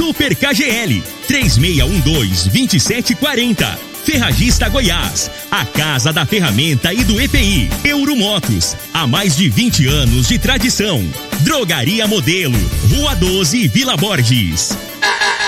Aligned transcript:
Super 0.00 0.34
KGL 0.34 1.04
3612-2740. 1.28 3.76
Ferragista 4.02 4.66
Goiás, 4.70 5.30
a 5.50 5.66
casa 5.66 6.10
da 6.10 6.24
ferramenta 6.24 6.94
e 6.94 7.04
do 7.04 7.20
EPI. 7.20 7.68
Euromotos, 7.84 8.74
há 8.94 9.06
mais 9.06 9.36
de 9.36 9.50
20 9.50 9.86
anos 9.86 10.26
de 10.26 10.38
tradição. 10.38 11.04
Drogaria 11.40 12.08
Modelo, 12.08 12.56
Rua 12.96 13.14
12, 13.14 13.68
Vila 13.68 13.94
Borges. 13.98 14.74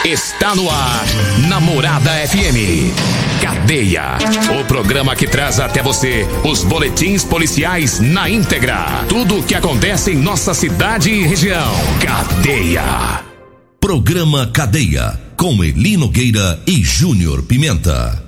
Está 0.05 0.55
no 0.55 0.69
ar, 0.69 1.06
Namorada 1.48 2.11
FM. 2.28 2.92
Cadeia. 3.41 4.19
O 4.61 4.64
programa 4.66 5.16
que 5.16 5.27
traz 5.27 5.61
até 5.61 5.83
você 5.83 6.28
os 6.45 6.62
boletins 6.62 7.25
policiais 7.25 8.00
na 8.00 8.28
íntegra. 8.28 9.06
Tudo 9.09 9.39
o 9.39 9.42
que 9.42 9.55
acontece 9.55 10.11
em 10.11 10.16
nossa 10.16 10.53
cidade 10.53 11.11
e 11.11 11.27
região. 11.27 11.73
Cadeia. 12.05 13.31
Programa 13.82 14.46
Cadeia. 14.46 15.20
Com 15.36 15.64
Eli 15.64 15.96
Nogueira 15.96 16.62
e 16.64 16.84
Júnior 16.84 17.42
Pimenta. 17.42 18.22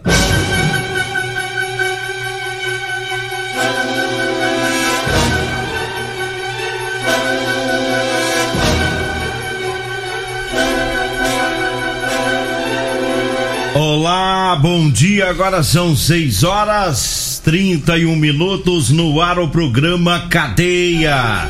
Olá, 13.77 14.56
bom 14.56 14.91
dia. 14.91 15.30
Agora 15.30 15.62
são 15.62 15.94
6 15.96 16.42
horas 16.42 17.33
31 17.45 18.17
minutos 18.17 18.89
no 18.91 19.20
ar 19.20 19.39
o 19.39 19.48
programa 19.48 20.28
Cadeia. 20.31 21.47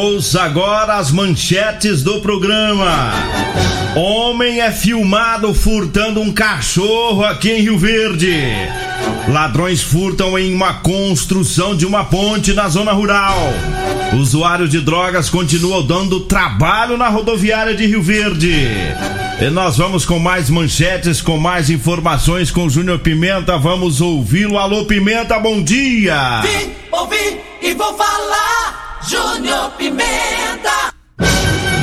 Ouça 0.00 0.42
agora 0.42 0.94
as 0.94 1.12
manchetes 1.12 2.02
do 2.02 2.22
programa. 2.22 3.12
Homem 3.94 4.62
é 4.62 4.72
filmado 4.72 5.52
furtando 5.52 6.22
um 6.22 6.32
cachorro 6.32 7.22
aqui 7.24 7.50
em 7.50 7.60
Rio 7.60 7.76
Verde. 7.76 8.32
Ladrões 9.28 9.82
furtam 9.82 10.38
em 10.38 10.54
uma 10.54 10.74
construção 10.74 11.76
de 11.76 11.84
uma 11.84 12.04
ponte 12.04 12.54
na 12.54 12.68
zona 12.68 12.92
rural. 12.92 13.36
Usuários 14.14 14.70
de 14.70 14.80
drogas 14.80 15.28
continuam 15.28 15.86
dando 15.86 16.20
trabalho 16.20 16.96
na 16.96 17.08
rodoviária 17.08 17.74
de 17.74 17.86
Rio 17.86 18.02
Verde. 18.02 18.54
E 19.40 19.50
nós 19.50 19.76
vamos 19.76 20.06
com 20.06 20.18
mais 20.18 20.48
manchetes, 20.48 21.20
com 21.20 21.36
mais 21.36 21.68
informações 21.68 22.50
com 22.50 22.68
Júnior 22.68 23.00
Pimenta. 23.00 23.58
Vamos 23.58 24.00
ouvi-lo. 24.00 24.58
Alô, 24.58 24.86
Pimenta, 24.86 25.38
bom 25.38 25.62
dia! 25.62 26.40
Vim, 26.40 26.72
ouvi 26.90 27.38
e 27.62 27.74
vou 27.74 27.94
falar. 27.94 28.98
Júnior 29.06 29.70
Pimenta. 29.72 30.92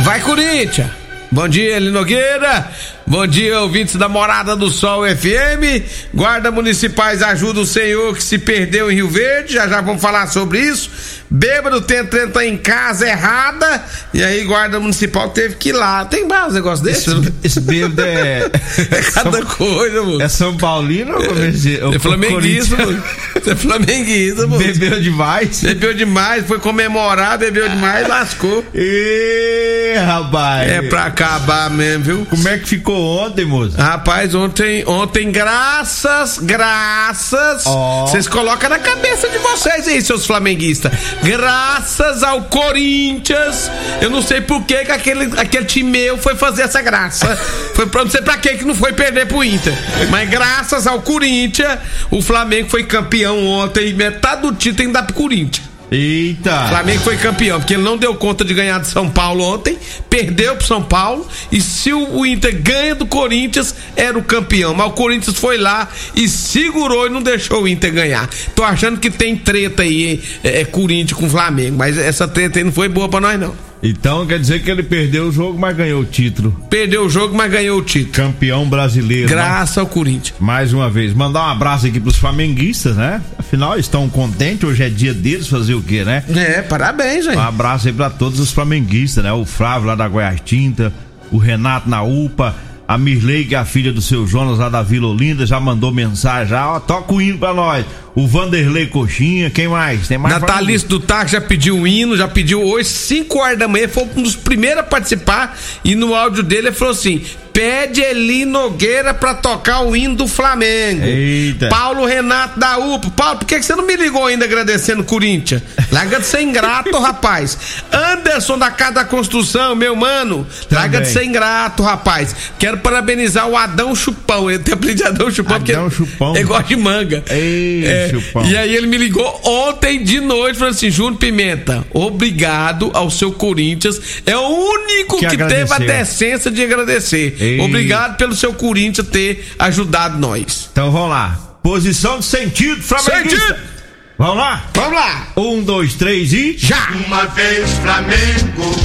Vai, 0.03 0.19
Corinthians! 0.19 0.89
Bom 1.31 1.47
dia, 1.47 1.77
Eli 1.77 1.91
Nogueira. 1.91 2.71
Bom 3.07 3.27
dia, 3.27 3.59
ouvintes 3.61 3.95
da 3.97 4.09
Morada 4.09 4.55
do 4.55 4.71
Sol 4.71 5.03
FM. 5.05 5.83
Guarda 6.11 6.49
municipais 6.49 7.21
ajuda 7.21 7.59
o 7.59 7.65
senhor 7.65 8.15
que 8.15 8.23
se 8.23 8.39
perdeu 8.39 8.89
em 8.91 8.95
Rio 8.95 9.07
Verde. 9.07 9.53
Já 9.53 9.67
já 9.67 9.79
vamos 9.79 10.01
falar 10.01 10.25
sobre 10.27 10.59
isso. 10.59 10.89
Bêbado 11.29 11.81
tenta 11.81 12.23
entrar 12.23 12.45
em 12.45 12.57
casa 12.57 13.07
errada. 13.07 13.83
E 14.11 14.23
aí, 14.23 14.43
guarda 14.43 14.79
municipal 14.79 15.29
teve 15.29 15.53
que 15.55 15.69
ir 15.69 15.73
lá. 15.73 16.03
Tem 16.05 16.27
mais 16.27 16.51
um 16.51 16.55
negócio 16.55 16.83
desse? 16.83 17.11
Esse, 17.11 17.33
esse 17.43 17.59
bêbado 17.61 18.01
é. 18.01 18.49
É 18.89 19.01
cada 19.11 19.37
São- 19.37 19.45
coisa, 19.45 20.01
mano. 20.01 20.21
É 20.21 20.27
São 20.27 20.57
Paulino 20.57 21.13
ou 21.15 21.93
É 21.93 21.99
flamenguista, 21.99 22.75
mano. 22.75 23.03
É 23.45 23.55
flamenguista, 23.55 24.47
mano. 24.47 24.57
Bebeu 24.63 24.99
demais? 24.99 25.61
Bebeu 25.61 25.93
demais, 25.93 26.45
foi 26.47 26.57
comemorar, 26.59 27.37
bebeu 27.37 27.69
demais, 27.69 28.07
lascou. 28.07 28.65
Ê, 28.73 29.93
rapaz. 30.03 30.71
É 30.71 30.81
pra 30.83 31.05
acabar 31.05 31.69
mesmo, 31.69 32.03
viu? 32.03 32.25
Como 32.27 32.47
é 32.47 32.57
que 32.57 32.67
ficou 32.67 32.94
ontem, 32.95 33.45
moço? 33.45 33.75
Rapaz, 33.77 34.33
ontem, 34.35 34.85
ontem, 34.87 35.31
graças, 35.31 36.39
graças, 36.39 37.63
vocês 38.01 38.27
colocam 38.27 38.69
na 38.69 38.79
cabeça 38.79 39.29
de 39.29 39.37
vocês 39.37 39.87
aí, 39.87 40.01
seus 40.01 40.25
flamenguistas. 40.25 40.91
Graças 41.23 42.23
ao 42.23 42.43
Corinthians, 42.43 43.71
eu 44.01 44.09
não 44.09 44.21
sei 44.21 44.41
por 44.41 44.63
que 44.63 44.85
que 44.85 44.91
aquele, 44.91 45.39
aquele 45.39 45.65
time 45.65 45.95
meu 45.95 46.17
foi 46.17 46.35
fazer 46.35 46.63
essa 46.63 46.81
graça. 46.81 47.35
Foi 47.75 47.85
pra 47.87 48.03
não 48.05 48.11
sei 48.11 48.21
pra 48.21 48.37
que 48.37 48.55
que 48.55 48.63
não 48.63 48.73
foi 48.73 48.93
perder 48.93 49.27
pro 49.27 49.43
Inter. 49.43 49.73
Mas 50.09 50.29
graças 50.29 50.87
ao 50.87 51.01
Corinthians, 51.01 51.77
o 52.09 52.21
Flamengo 52.21 52.69
foi 52.69 52.83
campeão 52.85 53.45
ontem 53.45 53.93
metade 53.93 54.43
do 54.43 54.53
título 54.53 54.87
ainda 54.87 55.03
pro 55.03 55.13
Corinthians. 55.13 55.74
Eita. 55.91 56.67
Flamengo 56.69 56.99
foi 57.01 57.17
campeão, 57.17 57.59
porque 57.59 57.75
ele 57.75 57.83
não 57.83 57.97
deu 57.97 58.15
conta 58.15 58.43
de 58.43 58.53
ganhar 58.53 58.79
de 58.79 58.87
São 58.87 59.09
Paulo 59.09 59.43
ontem, 59.43 59.77
perdeu 60.09 60.55
pro 60.55 60.65
São 60.65 60.81
Paulo, 60.81 61.27
e 61.51 61.61
se 61.61 61.93
o, 61.93 62.19
o 62.19 62.25
Inter 62.25 62.59
ganha 62.61 62.95
do 62.95 63.05
Corinthians, 63.05 63.75
era 63.95 64.17
o 64.17 64.23
campeão. 64.23 64.73
Mas 64.73 64.87
o 64.87 64.91
Corinthians 64.91 65.37
foi 65.37 65.57
lá 65.57 65.87
e 66.15 66.27
segurou 66.27 67.07
e 67.07 67.09
não 67.09 67.21
deixou 67.21 67.63
o 67.63 67.67
Inter 67.67 67.93
ganhar. 67.93 68.29
Tô 68.55 68.63
achando 68.63 68.99
que 68.99 69.09
tem 69.09 69.35
treta 69.35 69.83
aí, 69.83 70.21
é, 70.43 70.61
é 70.61 70.65
Corinthians 70.65 71.19
com 71.19 71.29
Flamengo, 71.29 71.77
mas 71.77 71.97
essa 71.97 72.27
treta 72.27 72.59
aí 72.59 72.63
não 72.63 72.71
foi 72.71 72.89
boa 72.89 73.07
pra 73.07 73.21
nós, 73.21 73.39
não. 73.39 73.55
Então 73.87 74.25
quer 74.25 74.39
dizer 74.39 74.61
que 74.63 74.69
ele 74.71 74.81
perdeu 74.83 75.27
o 75.27 75.31
jogo, 75.31 75.59
mas 75.59 75.75
ganhou 75.75 76.01
o 76.01 76.05
título. 76.05 76.51
Perdeu 76.69 77.05
o 77.05 77.09
jogo, 77.09 77.35
mas 77.35 77.51
ganhou 77.51 77.79
o 77.79 77.81
título. 77.83 78.13
Campeão 78.13 78.67
brasileiro. 78.67 79.27
né? 79.29 79.33
Graças 79.35 79.77
ao 79.77 79.85
Corinthians. 79.85 80.35
Mais 80.39 80.73
uma 80.73 80.89
vez, 80.89 81.13
mandar 81.13 81.41
um 81.47 81.51
abraço 81.51 81.85
aqui 81.85 81.99
pros 81.99 82.15
flamenguistas, 82.15 82.95
né? 82.95 83.21
Afinal, 83.37 83.77
estão 83.77 84.09
contentes, 84.09 84.67
hoje 84.67 84.83
é 84.83 84.89
dia 84.89 85.13
deles 85.13 85.47
fazer 85.47 85.75
o 85.75 85.81
quê, 85.81 86.03
né? 86.03 86.23
É, 86.35 86.61
parabéns, 86.61 87.25
Um 87.27 87.29
gente. 87.31 87.39
abraço 87.39 87.87
aí 87.87 87.93
pra 87.93 88.09
todos 88.09 88.39
os 88.39 88.51
flamenguistas, 88.51 89.23
né? 89.23 89.31
O 89.31 89.45
Flávio 89.45 89.87
lá 89.87 89.95
da 89.95 90.07
Goiás 90.07 90.39
Tinta, 90.43 90.91
o 91.31 91.37
Renato 91.37 91.87
na 91.89 92.01
UPA, 92.01 92.55
a 92.87 92.97
Mirley, 92.97 93.45
que 93.45 93.55
é 93.55 93.57
a 93.57 93.65
filha 93.65 93.91
do 93.91 94.01
seu 94.01 94.27
Jonas 94.27 94.59
lá 94.59 94.69
da 94.69 94.81
Vila 94.81 95.07
Olinda, 95.07 95.45
já 95.45 95.59
mandou 95.59 95.91
mensagem, 95.91 96.49
já, 96.49 96.73
ó, 96.73 96.79
toca 96.79 97.13
o 97.13 97.21
hino 97.21 97.37
pra 97.37 97.53
nós. 97.53 97.85
O 98.13 98.27
Vanderlei 98.27 98.87
Coxinha, 98.87 99.49
quem 99.49 99.67
mais? 99.67 100.07
Tem 100.07 100.17
mais 100.17 100.39
Natalício 100.39 100.87
do 100.87 100.99
Taco 100.99 101.29
já 101.29 101.41
pediu 101.41 101.75
um 101.75 101.85
hino, 101.85 102.15
já 102.15 102.27
pediu 102.27 102.61
hoje, 102.61 102.87
5 102.89 103.37
horas 103.39 103.59
da 103.59 103.67
manhã, 103.67 103.87
foi 103.87 104.03
um 104.15 104.23
dos 104.23 104.35
primeiros 104.35 104.79
a 104.79 104.83
participar. 104.83 105.57
E 105.83 105.95
no 105.95 106.15
áudio 106.15 106.43
dele 106.43 106.67
ele 106.67 106.75
falou 106.75 106.93
assim: 106.93 107.21
pede 107.55 108.01
Eli 108.01 108.43
Nogueira 108.43 109.13
pra 109.13 109.33
tocar 109.33 109.79
o 109.85 109.95
hino 109.95 110.13
do 110.13 110.27
Flamengo. 110.27 111.05
Eita. 111.05 111.69
Paulo 111.69 112.05
Renato 112.05 112.59
da 112.59 112.77
UPA. 112.77 113.09
Paulo, 113.11 113.39
por 113.39 113.45
que, 113.45 113.55
que 113.55 113.65
você 113.65 113.73
não 113.77 113.87
me 113.87 113.95
ligou 113.95 114.25
ainda 114.25 114.43
agradecendo 114.43 115.01
o 115.03 115.05
Corinthians? 115.05 115.61
Larga 115.89 116.19
de 116.19 116.25
ser 116.25 116.41
ingrato, 116.41 116.91
rapaz. 116.99 117.57
Anderson 117.89 118.57
da 118.57 118.69
Casa 118.71 118.95
da 118.95 119.05
Construção, 119.05 119.73
meu 119.73 119.95
mano. 119.95 120.45
Larga 120.69 120.99
de 120.99 121.07
Também. 121.07 121.13
ser 121.13 121.23
ingrato, 121.29 121.81
rapaz. 121.81 122.35
Quero 122.59 122.79
parabenizar 122.79 123.47
o 123.47 123.55
Adão 123.55 123.95
Chupão. 123.95 124.51
Eu 124.51 124.59
tenho 124.59 124.75
apelido 124.75 125.01
de 125.01 125.07
Adão 125.07 125.31
Chupão 125.31 125.55
Adão 125.55 125.83
porque 125.85 125.95
Chupão. 125.95 126.35
ele 126.35 126.43
gosta 126.43 126.63
de 126.65 126.75
manga. 126.75 127.23
Ei, 127.29 127.85
É, 127.85 128.09
Chupão. 128.09 128.45
E 128.45 128.57
aí 128.57 128.75
ele 128.75 128.87
me 128.87 128.97
ligou 128.97 129.39
ontem 129.45 130.03
de 130.03 130.19
noite 130.19 130.59
falando 130.59 130.73
assim: 130.73 130.91
Júnior 130.91 131.15
Pimenta, 131.17 131.85
obrigado 131.93 132.91
ao 132.93 133.09
seu 133.09 133.31
Corinthians. 133.31 134.01
É 134.25 134.35
o 134.35 134.41
único 134.45 135.19
Que 135.19 135.27
que, 135.27 135.37
teve 135.37 135.73
a 135.73 135.77
decência 135.79 136.51
de 136.51 136.61
agradecer. 136.61 137.37
Ei. 137.39 137.44
Obrigado 137.61 138.17
pelo 138.17 138.35
seu 138.35 138.53
Corinthians 138.53 139.07
ter 139.07 139.53
ajudado 139.59 140.17
nós. 140.17 140.69
Então 140.71 140.91
vamos 140.91 141.09
lá. 141.09 141.57
Posição 141.61 142.19
de 142.19 142.25
sentido, 142.25 142.81
flamenguista. 142.81 143.39
Sentido. 143.39 143.75
Vamos 144.17 144.37
lá? 144.37 144.63
Vamos 144.73 144.93
lá! 144.93 145.27
Um, 145.35 145.61
dois, 145.61 145.95
três 145.95 146.31
e. 146.31 146.57
Já! 146.57 146.87
Uma 147.05 147.25
vez 147.25 147.69
Flamengo, 147.79 148.75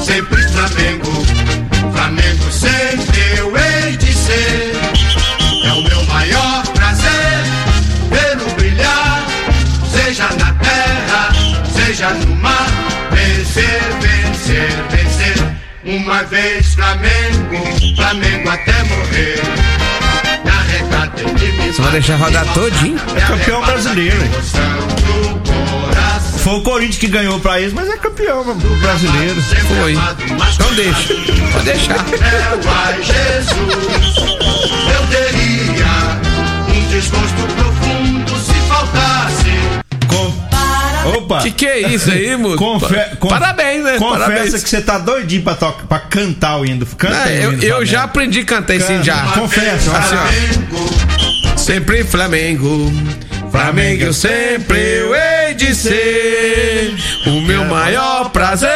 sempre 0.00 0.42
Flamengo. 0.48 1.10
Flamengo 1.92 2.52
sempre 2.52 3.20
eu 3.36 3.52
hei 3.56 3.96
de 3.96 4.12
ser. 4.12 4.72
É 5.64 5.72
o 5.72 5.82
meu 5.82 6.04
maior 6.04 6.62
prazer 6.68 7.30
vê-lo 8.10 8.54
brilhar, 8.54 9.26
seja 9.90 10.28
na 10.38 10.52
terra, 10.54 11.32
seja 11.74 12.10
no 12.10 12.36
mar. 12.36 12.68
Vencer, 13.10 13.80
vencer, 14.00 14.70
vencer. 14.90 15.09
Uma 15.82 16.22
vez 16.24 16.74
Flamengo, 16.74 17.96
Flamengo 17.96 18.50
até 18.50 18.82
morrer. 18.84 19.40
Na 20.44 20.60
regata 20.62 21.24
de 21.24 21.52
me 21.52 21.72
Você 21.72 21.80
vai 21.80 21.92
deixar 21.92 22.16
rodar 22.16 22.44
todinho? 22.52 23.00
É 23.16 23.20
campeão 23.20 23.64
brasileiro. 23.64 24.20
Foi 26.38 26.54
o 26.54 26.62
Corinthians 26.62 26.98
que 26.98 27.06
ganhou 27.06 27.40
pra 27.40 27.60
eles, 27.60 27.72
mas 27.72 27.88
é 27.88 27.96
campeão 27.96 28.44
brasileiro. 28.80 29.40
Foi. 29.40 29.92
Então 29.92 30.74
deixa. 30.74 31.14
Pode 31.52 31.64
deixar. 31.64 31.98
céu, 32.06 32.60
ai 32.66 33.02
Jesus, 33.02 34.16
eu 34.86 35.06
teria 35.08 36.76
um 36.76 36.88
desgosto 36.88 37.42
profundo 37.56 38.36
se 38.38 38.54
faltasse. 38.68 39.69
Opa! 41.18 41.38
Que 41.40 41.50
que 41.50 41.66
é 41.66 41.80
isso 41.88 42.10
aí, 42.10 42.36
moço? 42.36 42.56
Confe- 42.56 43.16
con- 43.18 43.28
Parabéns, 43.28 43.82
né? 43.84 43.98
Confessa 43.98 44.18
Parabéns. 44.30 44.62
que 44.62 44.68
você 44.70 44.80
tá 44.80 44.98
doidinho 44.98 45.42
pra, 45.42 45.54
tocar, 45.54 45.86
pra 45.86 45.98
cantar 45.98 46.56
o 46.58 46.64
hino. 46.66 46.84
Canta 46.86 47.14
Ah, 47.16 47.24
aí 47.24 47.42
eu, 47.42 47.52
hino 47.52 47.62
eu 47.62 47.84
já 47.86 48.04
aprendi 48.04 48.40
a 48.40 48.44
cantar 48.44 48.78
Canta. 48.78 49.02
já. 49.02 49.16
Confessa, 49.34 49.90
Assim, 49.96 50.16
ó. 51.54 51.56
Sempre 51.56 52.04
Flamengo. 52.04 52.92
Flamengo 53.50 54.04
eu 54.04 54.12
sempre 54.12 54.78
eu 54.78 55.12
hei 55.14 55.54
de 55.54 55.74
ser. 55.74 56.94
O 57.26 57.40
meu 57.42 57.64
maior 57.64 58.30
prazer 58.30 58.70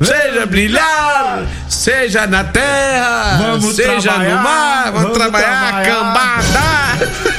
seja 0.00 0.44
brilhar, 0.46 1.44
seja 1.68 2.26
na 2.26 2.44
terra, 2.44 3.38
Vamos 3.38 3.76
seja 3.76 4.12
no 4.18 4.34
mar, 4.42 4.84
vamos, 4.86 5.02
vamos 5.02 5.18
trabalhar, 5.18 5.82
trabalhar. 5.84 5.84
cambada. 5.94 7.33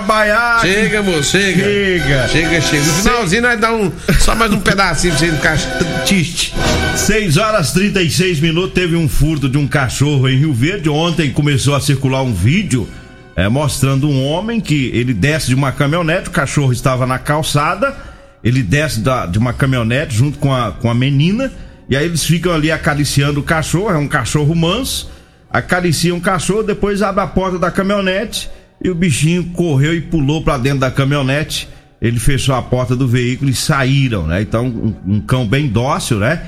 Trabalhar. 0.00 0.60
chega, 0.60 1.02
moço, 1.02 1.22
chega. 1.24 1.64
Chega. 1.64 2.28
Chega, 2.28 2.60
chega. 2.60 2.84
No 2.84 2.92
finalzinho 2.92 3.42
nós 3.42 3.58
dá 3.60 3.72
um, 3.72 3.90
só 4.20 4.34
mais 4.34 4.52
um 4.52 4.60
pedacinho 4.60 5.14
pra 5.14 5.20
você 5.26 5.32
ficar 5.32 6.04
triste. 6.04 6.52
6 6.94 7.36
horas 7.38 7.72
36 7.72 8.40
minutos. 8.40 8.74
Teve 8.74 8.94
um 8.94 9.08
furto 9.08 9.48
de 9.48 9.56
um 9.56 9.66
cachorro 9.66 10.28
em 10.28 10.36
Rio 10.36 10.52
Verde. 10.52 10.88
Ontem 10.90 11.30
começou 11.32 11.74
a 11.74 11.80
circular 11.80 12.22
um 12.22 12.34
vídeo 12.34 12.86
é, 13.34 13.48
mostrando 13.48 14.06
um 14.08 14.22
homem 14.26 14.60
que 14.60 14.90
ele 14.92 15.14
desce 15.14 15.48
de 15.48 15.54
uma 15.54 15.72
caminhonete. 15.72 16.28
O 16.28 16.32
cachorro 16.32 16.72
estava 16.72 17.06
na 17.06 17.18
calçada. 17.18 17.96
Ele 18.44 18.62
desce 18.62 19.00
da- 19.00 19.24
de 19.24 19.38
uma 19.38 19.54
caminhonete 19.54 20.14
junto 20.14 20.36
com 20.38 20.54
a, 20.54 20.72
com 20.72 20.90
a 20.90 20.94
menina. 20.94 21.50
E 21.88 21.96
aí 21.96 22.04
eles 22.04 22.22
ficam 22.22 22.52
ali 22.52 22.70
acariciando 22.70 23.40
o 23.40 23.42
cachorro. 23.42 23.90
É 23.90 23.96
um 23.96 24.08
cachorro 24.08 24.54
manso. 24.54 25.10
Acariciam 25.50 26.18
o 26.18 26.20
cachorro. 26.20 26.62
Depois 26.62 27.00
abre 27.00 27.22
a 27.22 27.26
porta 27.26 27.58
da 27.58 27.70
caminhonete. 27.70 28.50
E 28.82 28.90
o 28.90 28.94
bichinho 28.94 29.44
correu 29.52 29.94
e 29.94 30.00
pulou 30.00 30.42
pra 30.42 30.58
dentro 30.58 30.80
da 30.80 30.90
caminhonete. 30.90 31.68
Ele 32.00 32.20
fechou 32.20 32.54
a 32.54 32.62
porta 32.62 32.94
do 32.94 33.08
veículo 33.08 33.50
e 33.50 33.54
saíram, 33.54 34.26
né? 34.26 34.42
Então, 34.42 34.66
um, 34.66 35.14
um 35.14 35.20
cão 35.20 35.46
bem 35.46 35.66
dócil, 35.66 36.18
né? 36.18 36.42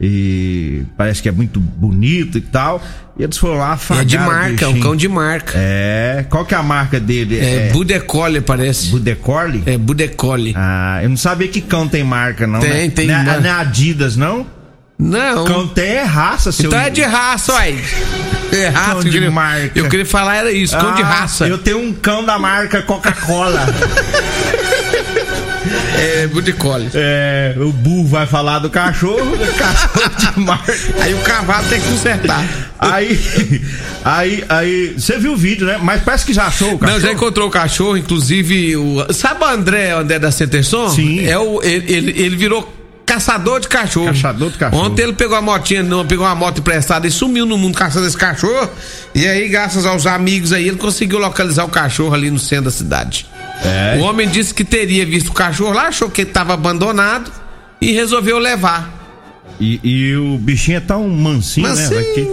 E 0.00 0.82
parece 0.96 1.22
que 1.22 1.28
é 1.28 1.32
muito 1.32 1.60
bonito 1.60 2.38
e 2.38 2.40
tal. 2.40 2.82
E 3.16 3.22
eles 3.22 3.38
foram 3.38 3.58
lá 3.58 3.72
afagaram 3.72 4.02
É 4.02 4.04
de 4.04 4.18
marca, 4.18 4.64
é 4.64 4.68
um 4.68 4.80
cão 4.80 4.96
de 4.96 5.08
marca. 5.08 5.52
É. 5.56 6.26
Qual 6.28 6.44
que 6.44 6.54
é 6.54 6.58
a 6.58 6.62
marca 6.62 6.98
dele? 6.98 7.38
É, 7.38 7.70
Budecolli, 7.70 8.40
parece. 8.40 8.88
Budecorli? 8.88 9.62
É 9.66 9.78
Budecolli. 9.78 10.52
Ah, 10.56 11.00
eu 11.02 11.08
não 11.08 11.16
sabia 11.16 11.46
que 11.46 11.60
cão 11.60 11.86
tem 11.86 12.02
marca, 12.02 12.46
não. 12.46 12.60
Tem, 12.60 12.88
né? 12.88 12.90
tem 12.90 13.06
Não 13.06 13.14
é, 13.14 13.40
não 13.40 13.46
é 13.46 13.52
Adidas, 13.52 14.16
não? 14.16 14.46
Não. 14.98 15.44
Cão 15.44 15.66
tem 15.68 15.92
é 15.94 16.02
raça, 16.02 16.52
seu. 16.52 16.66
Então 16.66 16.78
é 16.80 16.88
de 16.90 17.02
raça, 17.02 17.52
uai. 17.52 17.78
É 18.52 18.68
raça. 18.68 18.86
Cão 18.90 18.98
eu 18.98 19.04
de 19.04 19.10
queria- 19.10 19.30
marca. 19.30 19.70
Eu 19.78 19.88
queria 19.88 20.06
falar 20.06 20.36
era 20.36 20.52
isso, 20.52 20.76
cão 20.78 20.94
de 20.94 21.02
Ah, 21.02 21.06
raça. 21.06 21.46
Eu 21.48 21.58
tenho 21.58 21.78
um 21.80 21.92
cão 21.92 22.24
da 22.24 22.38
marca 22.38 22.82
Coca-Cola. 22.82 23.66
É 25.96 26.26
Budecolli. 26.26 26.90
é, 26.92 27.54
o 27.56 27.72
burro 27.72 28.06
vai 28.06 28.26
falar 28.26 28.58
do 28.58 28.68
cachorro, 28.68 29.36
do 29.36 29.52
cachorro 29.56 30.34
de 30.34 30.40
marca. 30.40 30.74
Aí 31.00 31.14
o 31.14 31.18
cavalo 31.20 31.66
tem 31.68 31.80
que 31.80 31.88
consertar. 31.88 32.44
Aí, 32.78 33.18
aí, 34.04 34.44
aí, 34.48 34.94
você 34.98 35.16
viu 35.18 35.32
o 35.32 35.36
vídeo, 35.36 35.66
né? 35.66 35.78
Mas 35.80 36.02
parece 36.02 36.26
que 36.26 36.34
já 36.34 36.46
achou 36.46 36.68
o 36.68 36.70
Não, 36.72 36.78
cachorro. 36.78 37.00
já 37.00 37.12
encontrou 37.12 37.48
o 37.48 37.50
cachorro, 37.50 37.96
inclusive 37.96 38.76
o. 38.76 39.06
Sabe 39.14 39.42
o 39.42 39.46
André, 39.46 39.94
o 39.94 40.00
André 40.00 40.18
da 40.18 40.30
Centerson? 40.30 40.90
Sim. 40.90 41.26
É 41.26 41.38
o, 41.38 41.62
ele, 41.62 41.92
ele, 41.92 42.22
ele 42.22 42.36
virou 42.36 42.70
caçador 43.14 43.60
de 43.60 43.68
cachorro. 43.68 44.06
Caçador 44.06 44.50
de 44.50 44.58
cachorro. 44.58 44.84
Ontem 44.86 45.02
ele 45.02 45.12
pegou 45.12 45.36
a 45.36 45.42
motinha, 45.42 45.82
não, 45.82 46.06
pegou 46.06 46.26
uma 46.26 46.34
moto 46.34 46.58
emprestada 46.58 47.06
e 47.06 47.10
sumiu 47.10 47.46
no 47.46 47.56
mundo 47.56 47.76
caçando 47.76 48.06
esse 48.06 48.16
cachorro. 48.16 48.68
E 49.14 49.26
aí, 49.26 49.48
graças 49.48 49.86
aos 49.86 50.06
amigos 50.06 50.52
aí, 50.52 50.68
ele 50.68 50.76
conseguiu 50.76 51.18
localizar 51.18 51.64
o 51.64 51.68
cachorro 51.68 52.14
ali 52.14 52.30
no 52.30 52.38
centro 52.38 52.66
da 52.66 52.70
cidade. 52.70 53.26
É. 53.64 53.98
O 53.98 54.02
homem 54.02 54.28
disse 54.28 54.52
que 54.52 54.64
teria 54.64 55.06
visto 55.06 55.28
o 55.28 55.32
cachorro 55.32 55.72
lá, 55.72 55.88
achou 55.88 56.10
que 56.10 56.22
ele 56.22 56.30
estava 56.30 56.54
abandonado 56.54 57.30
e 57.80 57.92
resolveu 57.92 58.38
levar. 58.38 59.02
E, 59.60 59.78
e 59.84 60.16
o 60.16 60.36
bichinho 60.36 60.78
é 60.78 60.80
tão 60.80 61.08
mansinho, 61.08 61.68
né? 61.68 61.74
Que- 62.14 62.24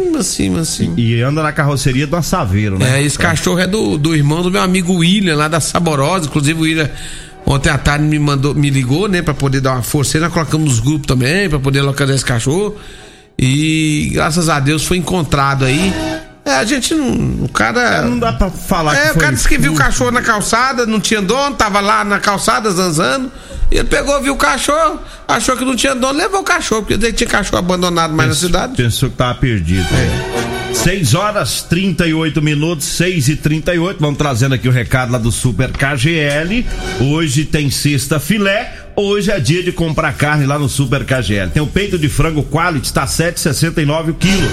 mas 0.49 0.67
sim. 0.69 0.93
E 0.97 1.21
anda 1.21 1.43
na 1.43 1.51
carroceria 1.51 2.07
do 2.07 2.19
Saveiro, 2.23 2.79
né? 2.79 2.99
É, 2.99 3.03
esse 3.03 3.17
cachorro 3.19 3.59
é 3.59 3.67
do, 3.67 3.97
do 3.97 4.15
irmão 4.15 4.41
do 4.41 4.49
meu 4.49 4.61
amigo 4.61 4.93
William, 4.95 5.35
lá 5.35 5.47
da 5.47 5.59
Saborosa. 5.59 6.25
Inclusive, 6.25 6.59
o 6.59 6.63
William 6.63 6.89
ontem 7.45 7.69
à 7.69 7.77
tarde 7.77 8.05
me 8.05 8.19
mandou, 8.19 8.53
me 8.55 8.69
ligou, 8.69 9.07
né, 9.07 9.21
pra 9.21 9.33
poder 9.33 9.61
dar 9.61 9.73
uma 9.73 9.83
força. 9.83 10.19
Nós 10.19 10.31
colocamos 10.31 10.69
nos 10.69 10.79
grupos 10.79 11.07
também, 11.07 11.49
pra 11.49 11.59
poder 11.59 11.81
localizar 11.81 12.15
esse 12.15 12.25
cachorro. 12.25 12.75
E 13.37 14.11
graças 14.13 14.49
a 14.49 14.59
Deus 14.59 14.85
foi 14.85 14.97
encontrado 14.97 15.65
aí. 15.65 15.93
É, 16.43 16.55
a 16.55 16.63
gente 16.63 16.93
não. 16.93 17.45
O 17.45 17.49
cara. 17.49 18.01
Não 18.03 18.17
dá 18.17 18.33
pra 18.33 18.49
falar 18.49 18.95
É, 18.95 19.11
o 19.11 19.15
cara 19.15 19.33
disse 19.33 19.47
que 19.47 19.57
viu 19.57 19.73
o 19.73 19.75
cachorro 19.75 20.11
na 20.11 20.21
calçada, 20.21 20.85
não 20.85 20.99
tinha 20.99 21.21
dono, 21.21 21.55
tava 21.55 21.79
lá 21.79 22.03
na 22.03 22.19
calçada 22.19 22.69
zanzando. 22.71 23.31
E 23.71 23.77
ele 23.77 23.87
pegou, 23.87 24.19
viu 24.21 24.33
o 24.33 24.37
cachorro, 24.37 24.99
achou 25.27 25.55
que 25.55 25.63
não 25.63 25.75
tinha 25.75 25.95
dono, 25.95 26.17
levou 26.17 26.41
o 26.41 26.43
cachorro, 26.43 26.83
porque 26.83 27.13
tinha 27.13 27.29
cachorro 27.29 27.59
abandonado 27.59 28.13
mais 28.13 28.29
na 28.29 28.35
cidade. 28.35 28.75
Pensou 28.75 29.09
que 29.09 29.15
tava 29.15 29.35
perdido. 29.35 29.87
É. 29.93 30.60
6 30.73 31.13
horas 31.13 31.61
38 31.63 32.41
minutos, 32.41 32.85
6 32.85 33.29
e 33.29 33.35
38 33.35 33.99
Vamos 33.99 34.17
trazendo 34.17 34.55
aqui 34.55 34.67
o 34.67 34.71
recado 34.71 35.11
lá 35.11 35.17
do 35.17 35.31
Super 35.31 35.71
KGL. 35.71 36.65
Hoje 36.99 37.45
tem 37.45 37.69
sexta 37.69 38.19
filé. 38.19 38.73
Hoje 39.03 39.31
é 39.31 39.39
dia 39.39 39.63
de 39.63 39.71
comprar 39.71 40.13
carne 40.13 40.45
lá 40.45 40.59
no 40.59 40.69
Super 40.69 41.03
KGL. 41.03 41.49
Tem 41.49 41.61
o 41.61 41.65
peito 41.65 41.97
de 41.97 42.07
frango 42.07 42.43
quality, 42.43 42.93
tá 42.93 43.07
7,69 43.07 44.11
o 44.11 44.13
quilo. 44.13 44.47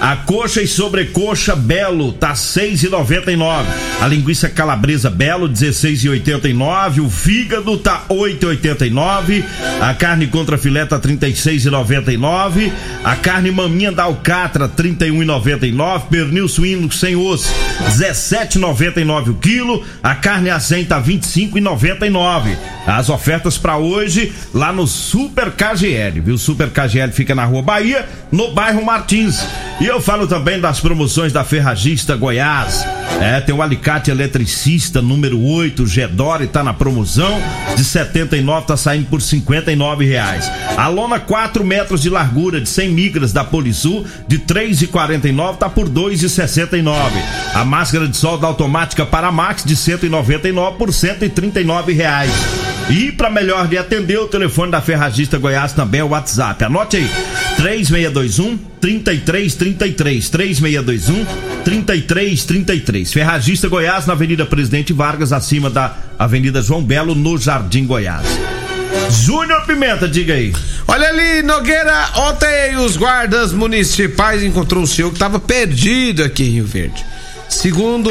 A 0.00 0.14
coxa 0.14 0.62
e 0.62 0.68
sobrecoxa 0.68 1.56
Belo 1.56 2.12
tá 2.12 2.32
6,99. 2.32 3.64
A 4.00 4.06
linguiça 4.06 4.48
calabresa 4.48 5.10
Belo 5.10 5.48
16,89. 5.48 7.04
O 7.04 7.10
fígado 7.10 7.76
tá 7.76 8.04
8,89. 8.08 9.44
A 9.80 9.92
carne 9.94 10.28
contra 10.28 10.56
filé 10.56 10.86
tá 10.86 11.00
36,99. 11.00 12.70
A 13.02 13.16
carne 13.16 13.50
maminha 13.50 13.90
da 13.90 14.04
alcatra 14.04 14.68
31,99. 14.68 16.02
Pernil 16.08 16.46
suíno 16.46 16.92
sem 16.92 17.16
osso 17.16 17.52
17,99 17.88 19.30
o 19.30 19.34
quilo. 19.34 19.84
A 20.00 20.14
carne 20.14 20.50
azem 20.50 20.84
tá 20.84 21.02
25,99. 21.02 22.56
As 22.86 23.10
ofertas 23.10 23.58
para 23.58 23.76
hoje 23.76 23.87
lá 24.52 24.72
no 24.72 24.86
Super 24.86 25.50
KGL, 25.50 26.20
viu? 26.20 26.38
Super 26.38 26.70
KGL 26.70 27.12
fica 27.12 27.34
na 27.34 27.44
Rua 27.44 27.62
Bahia, 27.62 28.06
no 28.30 28.52
bairro 28.52 28.84
Martins. 28.84 29.44
E 29.80 29.86
eu 29.86 30.00
falo 30.00 30.26
também 30.26 30.60
das 30.60 30.80
promoções 30.80 31.32
da 31.32 31.44
Ferragista 31.44 32.16
Goiás. 32.16 32.84
É, 33.20 33.40
tem 33.40 33.54
o 33.54 33.62
alicate 33.62 34.10
eletricista 34.10 35.02
número 35.02 35.40
8, 35.40 35.86
Gedore, 35.86 36.46
tá 36.46 36.62
na 36.62 36.72
promoção. 36.72 37.40
De 37.76 37.84
79 37.84 38.66
tá 38.66 38.76
saindo 38.76 39.06
por 39.06 39.20
59 39.20 40.04
reais. 40.04 40.50
A 40.76 40.88
lona 40.88 41.18
4 41.18 41.64
metros 41.64 42.02
de 42.02 42.10
largura 42.10 42.60
de 42.60 42.68
100 42.68 42.90
micras 42.90 43.32
da 43.32 43.44
Polisul, 43.44 44.06
de 44.26 44.38
3,49 44.38 45.56
tá 45.58 45.68
por 45.68 45.88
2,69. 45.88 46.94
A 47.54 47.64
máscara 47.64 48.06
de 48.06 48.16
solda 48.16 48.46
automática 48.46 49.06
Paramax 49.06 49.64
de 49.64 49.76
199 49.76 50.76
por 50.76 50.92
139 50.92 51.92
reais. 51.92 52.32
E 52.90 53.12
para 53.12 53.28
melhor 53.28 53.68
de 53.68 53.76
atender, 53.76 54.18
o 54.18 54.26
telefone 54.26 54.72
da 54.72 54.80
Ferragista 54.80 55.36
Goiás 55.36 55.74
também 55.74 56.00
é 56.00 56.04
o 56.04 56.08
WhatsApp. 56.08 56.64
Anote 56.64 56.96
aí: 56.96 57.10
3621 57.56 58.56
3333 58.80 60.30
3621 60.30 61.26
3333. 61.64 63.12
Ferragista 63.12 63.68
Goiás 63.68 64.06
na 64.06 64.14
Avenida 64.14 64.46
Presidente 64.46 64.92
Vargas, 64.94 65.32
acima 65.32 65.68
da 65.68 65.94
Avenida 66.18 66.62
João 66.62 66.82
Belo, 66.82 67.14
no 67.14 67.36
Jardim 67.36 67.84
Goiás. 67.84 68.26
Júnior 69.10 69.66
Pimenta, 69.66 70.08
diga 70.08 70.32
aí. 70.32 70.54
Olha 70.86 71.08
ali, 71.08 71.42
Nogueira, 71.42 72.08
ontem 72.16 72.76
os 72.76 72.96
guardas 72.96 73.52
municipais 73.52 74.42
encontrou 74.42 74.82
o 74.82 74.86
senhor 74.86 75.10
que 75.10 75.16
estava 75.16 75.38
perdido 75.38 76.24
aqui 76.24 76.44
em 76.44 76.50
Rio 76.52 76.66
Verde. 76.66 77.04
Segundo 77.48 78.10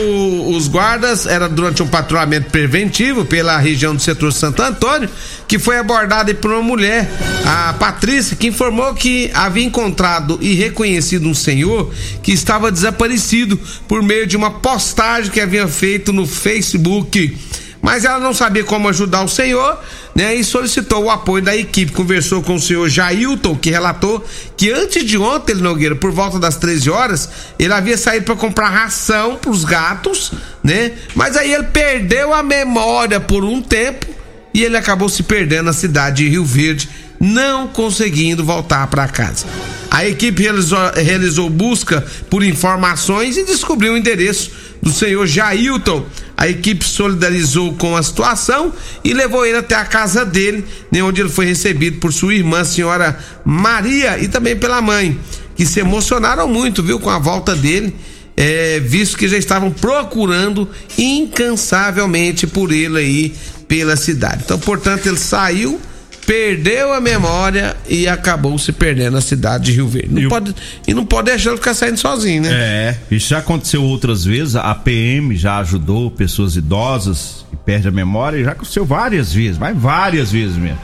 os 0.49 0.67
guardas, 0.67 1.25
era 1.25 1.47
durante 1.47 1.83
um 1.83 1.87
patrulhamento 1.87 2.49
preventivo 2.49 3.23
pela 3.23 3.57
região 3.57 3.95
do 3.95 4.01
setor 4.01 4.33
Santo 4.33 4.61
Antônio 4.61 5.09
que 5.47 5.57
foi 5.57 5.77
abordada 5.77 6.33
por 6.33 6.51
uma 6.51 6.61
mulher, 6.61 7.09
a 7.45 7.73
Patrícia, 7.73 8.35
que 8.35 8.47
informou 8.47 8.93
que 8.93 9.31
havia 9.33 9.63
encontrado 9.63 10.37
e 10.41 10.53
reconhecido 10.53 11.27
um 11.29 11.33
senhor 11.33 11.93
que 12.21 12.33
estava 12.33 12.71
desaparecido 12.71 13.57
por 13.87 14.03
meio 14.03 14.27
de 14.27 14.35
uma 14.35 14.51
postagem 14.51 15.31
que 15.31 15.39
havia 15.39 15.67
feito 15.67 16.11
no 16.11 16.27
Facebook 16.27 17.37
mas 17.81 18.05
ela 18.05 18.19
não 18.19 18.33
sabia 18.33 18.63
como 18.63 18.89
ajudar 18.89 19.23
o 19.23 19.27
senhor, 19.27 19.79
né? 20.15 20.35
E 20.35 20.43
solicitou 20.43 21.05
o 21.05 21.09
apoio 21.09 21.43
da 21.43 21.55
equipe. 21.55 21.91
Conversou 21.91 22.41
com 22.41 22.55
o 22.55 22.59
senhor 22.59 22.89
Jailton, 22.89 23.55
que 23.55 23.69
relatou 23.69 24.25
que 24.55 24.71
antes 24.71 25.05
de 25.05 25.17
ontem, 25.17 25.55
Nogueira, 25.55 25.95
por 25.95 26.11
volta 26.11 26.39
das 26.39 26.57
13 26.57 26.89
horas, 26.89 27.29
ele 27.57 27.73
havia 27.73 27.97
saído 27.97 28.25
para 28.25 28.35
comprar 28.35 28.69
ração 28.69 29.35
para 29.35 29.51
os 29.51 29.63
gatos, 29.63 30.31
né? 30.63 30.93
Mas 31.15 31.37
aí 31.37 31.53
ele 31.53 31.63
perdeu 31.65 32.33
a 32.33 32.43
memória 32.43 33.19
por 33.19 33.43
um 33.43 33.61
tempo 33.61 34.07
e 34.53 34.63
ele 34.63 34.75
acabou 34.75 35.07
se 35.07 35.23
perdendo 35.23 35.65
na 35.65 35.73
cidade 35.73 36.23
de 36.23 36.29
Rio 36.29 36.43
Verde, 36.43 36.89
não 37.19 37.67
conseguindo 37.67 38.43
voltar 38.43 38.87
para 38.87 39.07
casa. 39.07 39.45
A 39.89 40.05
equipe 40.05 40.41
realizou, 40.41 40.91
realizou 40.95 41.49
busca 41.49 42.05
por 42.29 42.43
informações 42.43 43.37
e 43.37 43.45
descobriu 43.45 43.93
o 43.93 43.97
endereço 43.97 44.51
do 44.81 44.91
senhor 44.91 45.25
Jailton. 45.25 46.05
A 46.37 46.47
equipe 46.47 46.85
solidarizou 46.85 47.73
com 47.73 47.97
a 47.97 48.03
situação 48.03 48.71
e 49.03 49.11
levou 49.11 49.43
ele 49.43 49.57
até 49.57 49.73
a 49.73 49.83
casa 49.83 50.23
dele, 50.23 50.63
onde 51.03 51.19
ele 51.19 51.29
foi 51.29 51.47
recebido 51.47 51.99
por 51.99 52.13
sua 52.13 52.35
irmã, 52.35 52.63
senhora 52.63 53.17
Maria, 53.43 54.19
e 54.19 54.27
também 54.27 54.55
pela 54.55 54.79
mãe, 54.79 55.19
que 55.55 55.65
se 55.65 55.79
emocionaram 55.79 56.47
muito, 56.47 56.83
viu, 56.83 56.99
com 56.99 57.09
a 57.09 57.17
volta 57.17 57.55
dele. 57.55 57.95
É, 58.39 58.79
visto 58.79 59.17
que 59.17 59.27
já 59.27 59.35
estavam 59.35 59.71
procurando 59.71 60.69
incansavelmente 60.95 62.45
por 62.45 62.71
ele 62.71 62.99
aí 62.99 63.35
pela 63.67 63.95
cidade. 63.95 64.43
Então, 64.45 64.59
portanto, 64.59 65.07
ele 65.07 65.17
saiu 65.17 65.81
perdeu 66.27 66.91
a 66.93 66.99
memória 66.99 67.77
e 67.87 68.05
acabou 68.05 68.59
se 68.59 68.73
perdendo 68.73 69.13
na 69.13 69.21
cidade 69.21 69.67
de 69.67 69.71
Rio 69.71 69.87
Verde. 69.87 70.13
Não 70.13 70.21
E 70.21 70.27
pode, 70.27 70.55
e 70.85 70.93
não 70.93 71.05
pode 71.05 71.31
deixar 71.31 71.51
ele 71.51 71.57
ficar 71.57 71.73
saindo 71.73 71.97
sozinho, 71.97 72.43
né? 72.43 72.49
É, 72.51 72.97
isso 73.09 73.29
já 73.29 73.37
aconteceu 73.37 73.81
outras 73.81 74.25
vezes. 74.25 74.57
A 74.57 74.75
PM 74.75 75.37
já 75.37 75.57
ajudou 75.59 76.11
pessoas 76.11 76.57
idosas 76.57 77.45
que 77.49 77.55
perdem 77.55 77.87
a 77.87 77.91
memória. 77.91 78.43
Já 78.43 78.51
aconteceu 78.51 78.85
várias 78.85 79.31
vezes, 79.31 79.57
mas 79.57 79.75
várias 79.77 80.29
vezes 80.29 80.57
mesmo. 80.57 80.79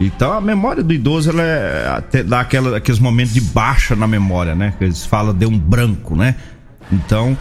Então 0.00 0.32
a 0.32 0.40
memória 0.40 0.80
do 0.80 0.94
idoso 0.94 1.30
ela 1.30 1.42
é, 1.42 1.88
até 1.88 2.22
dá 2.22 2.38
aquela, 2.38 2.76
aqueles 2.76 3.00
momentos 3.00 3.34
de 3.34 3.40
baixa 3.40 3.96
na 3.96 4.06
memória, 4.06 4.54
né? 4.54 4.74
Que 4.78 4.84
eles 4.84 5.04
falam 5.04 5.34
deu 5.34 5.48
um 5.48 5.58
branco, 5.58 6.14
né? 6.14 6.36
Então 6.92 7.36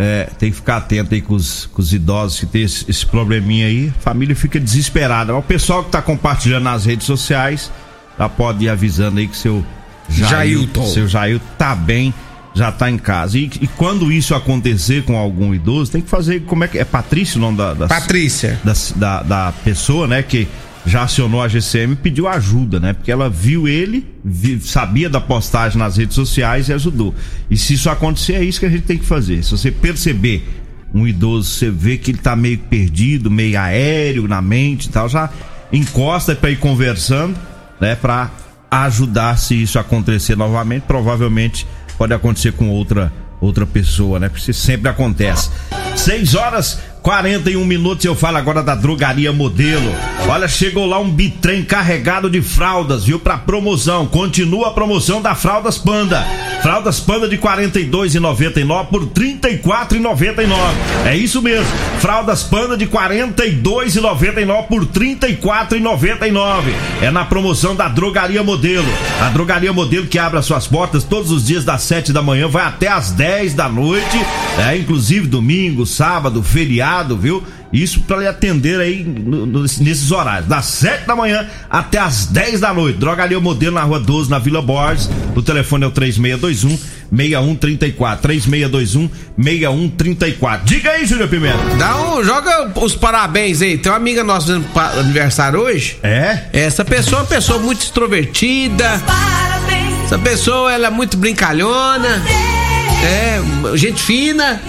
é, 0.00 0.30
tem 0.38 0.50
que 0.50 0.56
ficar 0.56 0.76
atento 0.76 1.12
aí 1.12 1.20
com 1.20 1.34
os, 1.34 1.66
com 1.66 1.82
os 1.82 1.92
idosos 1.92 2.38
que 2.38 2.46
tem 2.46 2.62
esse, 2.62 2.88
esse 2.88 3.04
probleminha 3.04 3.66
aí. 3.66 3.92
A 3.98 4.00
família 4.00 4.36
fica 4.36 4.60
desesperada. 4.60 5.32
Mas 5.32 5.42
o 5.42 5.46
pessoal 5.46 5.82
que 5.82 5.90
tá 5.90 6.00
compartilhando 6.00 6.62
nas 6.62 6.84
redes 6.84 7.04
sociais 7.04 7.68
já 8.16 8.28
pode 8.28 8.64
ir 8.64 8.68
avisando 8.68 9.18
aí 9.18 9.26
que 9.26 9.36
seu 9.36 9.66
Jailton. 10.08 10.86
seu 10.86 11.08
Jair 11.08 11.40
tá 11.58 11.74
bem, 11.74 12.14
já 12.54 12.70
tá 12.70 12.88
em 12.88 12.96
casa. 12.96 13.38
E, 13.38 13.50
e 13.60 13.66
quando 13.66 14.12
isso 14.12 14.36
acontecer 14.36 15.02
com 15.02 15.16
algum 15.16 15.52
idoso, 15.52 15.90
tem 15.90 16.00
que 16.00 16.08
fazer. 16.08 16.44
Como 16.44 16.62
é 16.62 16.68
que 16.68 16.78
é? 16.78 16.84
Patrícia 16.84 17.36
o 17.36 17.40
nome 17.40 17.58
da, 17.58 17.74
da, 17.74 17.88
Patrícia. 17.88 18.60
da, 18.62 18.74
da, 18.94 19.22
da 19.22 19.52
pessoa, 19.64 20.06
né? 20.06 20.22
Que 20.22 20.46
já 20.86 21.02
acionou 21.02 21.42
a 21.42 21.48
GCM 21.48 21.92
e 21.92 21.96
pediu 21.96 22.26
ajuda, 22.28 22.80
né? 22.80 22.92
Porque 22.92 23.10
ela 23.10 23.28
viu 23.28 23.68
ele, 23.68 24.06
sabia 24.60 25.08
da 25.08 25.20
postagem 25.20 25.78
nas 25.78 25.96
redes 25.96 26.14
sociais 26.14 26.68
e 26.68 26.72
ajudou. 26.72 27.14
E 27.50 27.56
se 27.56 27.74
isso 27.74 27.90
acontecer, 27.90 28.34
é 28.34 28.44
isso 28.44 28.60
que 28.60 28.66
a 28.66 28.70
gente 28.70 28.84
tem 28.84 28.98
que 28.98 29.04
fazer. 29.04 29.42
Se 29.42 29.50
você 29.50 29.70
perceber 29.70 30.46
um 30.94 31.06
idoso, 31.06 31.50
você 31.50 31.70
vê 31.70 31.96
que 31.98 32.10
ele 32.10 32.18
tá 32.18 32.34
meio 32.34 32.58
perdido, 32.58 33.30
meio 33.30 33.60
aéreo 33.60 34.26
na 34.26 34.40
mente 34.40 34.86
e 34.86 34.88
tal, 34.88 35.08
já 35.08 35.30
encosta 35.72 36.34
pra 36.34 36.50
ir 36.50 36.56
conversando, 36.56 37.38
né? 37.80 37.94
Pra 37.94 38.30
ajudar 38.70 39.36
se 39.38 39.60
isso 39.60 39.78
acontecer 39.78 40.36
novamente. 40.36 40.82
Provavelmente 40.82 41.66
pode 41.96 42.14
acontecer 42.14 42.52
com 42.52 42.68
outra 42.70 43.12
outra 43.40 43.64
pessoa, 43.66 44.18
né? 44.18 44.28
Porque 44.28 44.50
isso 44.50 44.60
sempre 44.60 44.88
acontece. 44.88 45.50
6 45.96 46.34
horas 46.34 46.80
41 47.08 47.64
minutos 47.64 48.04
eu 48.04 48.14
falo 48.14 48.36
agora 48.36 48.62
da 48.62 48.74
drogaria 48.74 49.32
modelo. 49.32 49.90
Olha, 50.28 50.46
chegou 50.46 50.84
lá 50.84 50.98
um 50.98 51.10
bitrem 51.10 51.64
carregado 51.64 52.28
de 52.28 52.42
fraldas, 52.42 53.06
viu? 53.06 53.18
Pra 53.18 53.38
promoção. 53.38 54.04
Continua 54.06 54.68
a 54.68 54.72
promoção 54.72 55.22
da 55.22 55.34
Fraldas 55.34 55.78
Panda. 55.78 56.22
Fraldas 56.60 57.00
Panda 57.00 57.26
de 57.26 57.38
42,99 57.38 58.86
por 58.88 59.06
34,99. 59.06 60.48
É 61.06 61.16
isso 61.16 61.40
mesmo. 61.40 61.72
Fraldas 61.98 62.42
Panda 62.42 62.76
de 62.76 62.86
42,99 62.86 64.66
por 64.66 64.84
34,99. 64.84 66.74
É 67.00 67.10
na 67.10 67.24
promoção 67.24 67.74
da 67.74 67.88
Drogaria 67.88 68.42
Modelo. 68.42 68.88
A 69.22 69.30
Drogaria 69.30 69.72
Modelo 69.72 70.06
que 70.06 70.18
abre 70.18 70.38
as 70.38 70.44
suas 70.44 70.66
portas 70.66 71.04
todos 71.04 71.30
os 71.30 71.46
dias 71.46 71.64
das 71.64 71.80
7 71.84 72.12
da 72.12 72.20
manhã, 72.20 72.48
vai 72.48 72.66
até 72.66 72.88
às 72.88 73.12
10 73.12 73.54
da 73.54 73.66
noite, 73.66 74.18
é 74.58 74.76
inclusive 74.76 75.26
domingo, 75.26 75.86
sábado, 75.86 76.42
feriado, 76.42 76.97
viu? 77.16 77.42
Isso 77.72 78.00
para 78.00 78.16
lhe 78.18 78.26
atender 78.26 78.80
aí 78.80 79.04
no- 79.04 79.44
no- 79.44 79.60
nesses 79.62 80.10
horários, 80.10 80.48
das 80.48 80.64
7 80.66 81.06
da 81.06 81.14
manhã 81.14 81.46
até 81.68 81.98
às 81.98 82.24
10 82.26 82.60
da 82.60 82.72
noite. 82.72 82.98
Drogaria 82.98 83.38
Modelo 83.38 83.74
na 83.74 83.82
Rua 83.82 84.00
12, 84.00 84.30
na 84.30 84.38
Vila 84.38 84.62
Borges. 84.62 85.08
O 85.36 85.42
telefone 85.42 85.84
é 85.84 85.86
o 85.86 85.90
3621 85.90 86.78
6134. 87.10 88.22
3621 88.22 89.10
6134. 89.38 90.66
Diga 90.66 90.90
aí, 90.92 91.04
Júlio 91.06 91.28
Pimenta. 91.28 91.58
Dá 91.78 91.96
um, 92.10 92.24
joga 92.24 92.70
os 92.80 92.94
parabéns 92.94 93.60
aí. 93.62 93.76
Tem 93.78 93.92
uma 93.92 93.96
amiga 93.98 94.24
nossa 94.24 94.60
fazendo 94.72 95.00
aniversário 95.00 95.60
hoje. 95.60 95.98
É? 96.02 96.44
Essa 96.52 96.84
pessoa 96.84 97.20
é 97.20 97.22
uma 97.22 97.28
pessoa 97.28 97.58
muito 97.58 97.82
extrovertida. 97.82 99.00
Parabéns. 99.06 100.04
Essa 100.04 100.18
pessoa 100.18 100.72
ela 100.72 100.86
é 100.86 100.90
muito 100.90 101.16
brincalhona. 101.18 102.22
É, 103.04 103.40
gente 103.76 104.02
fina. 104.02 104.60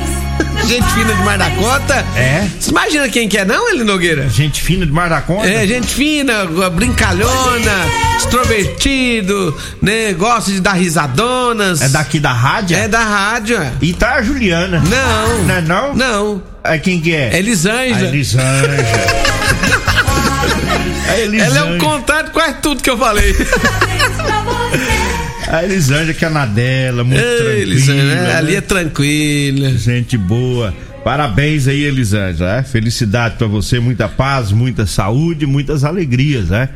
Gente 0.65 0.85
fina 0.93 1.13
demais 1.15 1.39
da 1.39 1.49
conta. 1.51 1.95
É? 2.15 2.47
Você 2.59 2.69
imagina 2.69 3.09
quem 3.09 3.27
que 3.27 3.37
é, 3.37 3.45
não, 3.45 3.69
Eli 3.71 3.83
Nogueira? 3.83 4.29
Gente 4.29 4.61
fina 4.61 4.85
demais 4.85 5.09
da 5.09 5.21
conta? 5.21 5.47
É, 5.49 5.65
gente 5.65 5.87
fina, 5.87 6.45
brincalhona, 6.71 7.71
extrovertido, 8.17 9.55
né? 9.81 10.13
Gosta 10.13 10.51
de 10.51 10.59
dar 10.59 10.73
risadonas. 10.73 11.81
É 11.81 11.89
daqui 11.89 12.19
da 12.19 12.31
rádio? 12.31 12.77
É 12.77 12.87
da 12.87 13.03
rádio. 13.03 13.57
é. 13.57 13.71
E 13.81 13.93
tá 13.93 14.15
a 14.15 14.21
Juliana. 14.21 14.79
Não. 14.87 15.43
Não 15.43 15.55
é 15.55 15.61
não? 15.61 15.95
Não. 15.95 16.43
É 16.63 16.77
quem 16.77 16.99
que 17.01 17.15
é? 17.15 17.29
É 17.33 17.39
Elisângela. 17.39 17.97
A 17.97 18.01
Elisângela. 18.09 18.75
Elisângela. 21.17 21.59
Ela 21.59 21.59
é 21.59 21.63
um 21.73 21.77
contato 21.79 22.25
de 22.27 22.31
quase 22.31 22.53
tudo 22.61 22.83
que 22.83 22.89
eu 22.89 22.97
falei. 22.97 23.35
A 25.49 25.63
Elisângela 25.63 26.13
que 26.13 26.23
é 26.23 26.29
na 26.29 26.45
dela, 26.45 27.03
muito 27.03 27.19
Ei, 27.19 27.37
tranquila. 27.37 27.61
Elisângela, 27.61 28.21
né? 28.21 28.35
ali 28.35 28.55
é 28.55 28.61
tranquila. 28.61 29.69
Gente 29.71 30.17
boa. 30.17 30.73
Parabéns 31.03 31.67
aí, 31.67 31.83
Elisângela. 31.83 32.57
é? 32.57 32.63
Felicidade 32.63 33.35
pra 33.37 33.47
você, 33.47 33.79
muita 33.79 34.07
paz, 34.07 34.51
muita 34.51 34.85
saúde, 34.85 35.45
muitas 35.45 35.83
alegrias, 35.83 36.49
né? 36.49 36.69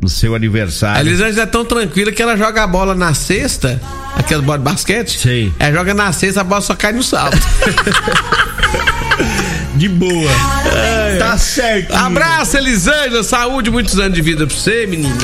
No 0.00 0.08
seu 0.08 0.32
A 0.32 0.36
aniversário. 0.36 1.06
Elisângela 1.06 1.42
é 1.42 1.46
tão 1.46 1.64
tranquila 1.64 2.10
que 2.10 2.22
ela 2.22 2.36
joga 2.36 2.62
a 2.64 2.66
bola 2.66 2.94
na 2.94 3.12
cesta, 3.14 3.80
aquela 4.16 4.42
bola 4.42 4.58
de 4.58 4.64
basquete. 4.64 5.18
Sei. 5.18 5.52
Ela 5.58 5.72
joga 5.76 5.92
na 5.94 6.10
cesta, 6.12 6.40
a 6.40 6.44
bola 6.44 6.60
só 6.62 6.74
cai 6.74 6.92
no 6.92 7.02
salto. 7.02 7.36
De 9.76 9.88
boa. 9.88 10.30
Tá 11.18 11.36
certo. 11.36 11.92
Abraço, 11.94 12.56
Elisângela. 12.56 13.22
Saúde, 13.24 13.70
muitos 13.70 13.98
anos 13.98 14.14
de 14.14 14.22
vida 14.22 14.46
pra 14.46 14.54
você, 14.54 14.86
menina. 14.86 15.16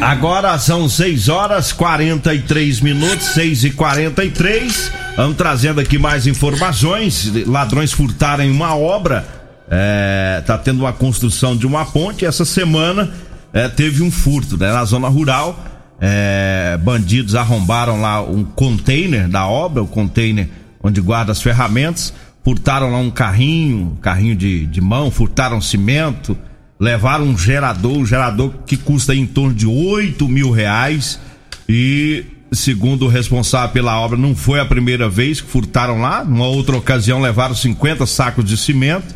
Agora 0.00 0.58
são 0.58 0.88
6 0.88 1.28
horas 1.28 1.72
43 1.72 2.80
minutos, 2.80 3.26
6 3.28 3.64
e 3.64 3.70
43 3.70 4.92
Vamos 5.16 5.36
trazendo 5.36 5.78
aqui 5.80 5.98
mais 5.98 6.26
informações. 6.26 7.30
Ladrões 7.46 7.92
furtaram 7.92 8.50
uma 8.50 8.74
obra. 8.74 9.26
É, 9.70 10.42
tá 10.46 10.56
tendo 10.56 10.80
uma 10.80 10.92
construção 10.94 11.54
de 11.54 11.66
uma 11.66 11.84
ponte. 11.84 12.24
Essa 12.24 12.46
semana 12.46 13.12
é, 13.52 13.68
teve 13.68 14.02
um 14.02 14.10
furto 14.10 14.56
né, 14.56 14.72
na 14.72 14.82
zona 14.86 15.08
rural. 15.08 15.62
É, 16.00 16.78
bandidos 16.82 17.34
arrombaram 17.34 18.00
lá 18.00 18.22
um 18.22 18.42
container 18.42 19.28
da 19.28 19.46
obra, 19.46 19.82
o 19.82 19.86
container 19.86 20.48
onde 20.82 21.02
guarda 21.02 21.32
as 21.32 21.42
ferramentas. 21.42 22.14
Furtaram 22.42 22.90
lá 22.90 22.96
um 22.96 23.10
carrinho, 23.10 23.98
carrinho 24.00 24.34
de, 24.34 24.64
de 24.64 24.80
mão, 24.80 25.10
furtaram 25.10 25.60
cimento 25.60 26.36
levaram 26.80 27.26
um 27.26 27.36
gerador, 27.36 27.98
um 27.98 28.06
gerador 28.06 28.54
que 28.64 28.76
custa 28.76 29.14
em 29.14 29.26
torno 29.26 29.54
de 29.54 29.66
8 29.66 30.26
mil 30.26 30.50
reais. 30.50 31.20
E, 31.68 32.24
segundo 32.50 33.04
o 33.04 33.08
responsável 33.08 33.68
pela 33.68 34.00
obra, 34.00 34.16
não 34.16 34.34
foi 34.34 34.58
a 34.58 34.64
primeira 34.64 35.06
vez 35.06 35.42
que 35.42 35.50
furtaram 35.50 36.00
lá. 36.00 36.24
Numa 36.24 36.46
outra 36.46 36.76
ocasião, 36.76 37.20
levaram 37.20 37.54
50 37.54 38.06
sacos 38.06 38.46
de 38.46 38.56
cimento. 38.56 39.14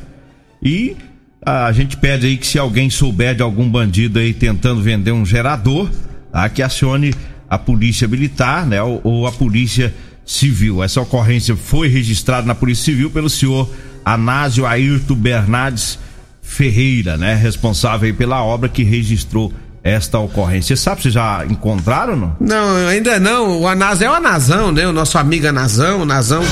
E 0.63 0.95
a 1.45 1.73
gente 1.73 1.97
pede 1.97 2.27
aí 2.27 2.37
que 2.37 2.47
se 2.47 2.59
alguém 2.59 2.91
souber 2.91 3.35
de 3.35 3.43
algum 3.43 3.69
bandido 3.69 4.19
aí 4.19 4.35
tentando 4.35 4.83
vender 4.83 5.13
um 5.13 5.25
gerador, 5.25 5.91
tá? 6.31 6.47
que 6.51 6.63
acione 6.63 7.15
a 7.49 7.59
polícia 7.59 8.07
militar, 8.07 8.67
né? 8.67 8.83
Ou, 8.83 9.01
ou 9.03 9.27
a 9.27 9.33
polícia 9.33 9.95
civil. 10.25 10.83
Essa 10.83 11.01
ocorrência 11.01 11.57
foi 11.57 11.89
registrada 11.89 12.47
na 12.47 12.55
polícia 12.55 12.85
civil 12.85 13.11
pelo 13.11 13.29
senhor 13.29 13.71
Anásio 14.05 14.67
Ayrton 14.67 15.15
Bernardes 15.15 15.99
Ferreira, 16.45 17.17
né? 17.17 17.35
Responsável 17.35 18.07
aí 18.07 18.13
pela 18.13 18.45
obra 18.45 18.69
que 18.69 18.85
registrou 18.85 19.53
esta 19.83 20.19
ocorrência. 20.19 20.77
Você 20.77 20.83
sabe 20.83 21.03
se 21.03 21.11
já 21.11 21.45
encontraram, 21.49 22.15
não? 22.15 22.37
Não, 22.39 22.87
ainda 22.87 23.19
não. 23.19 23.63
O 23.63 23.67
Anazão 23.67 24.09
é 24.09 24.11
o 24.11 24.15
Anazão, 24.15 24.71
né? 24.71 24.87
O 24.87 24.93
nosso 24.93 25.19
amigo 25.19 25.47
Anazão, 25.49 26.03
o 26.03 26.07
Nazão, 26.07 26.43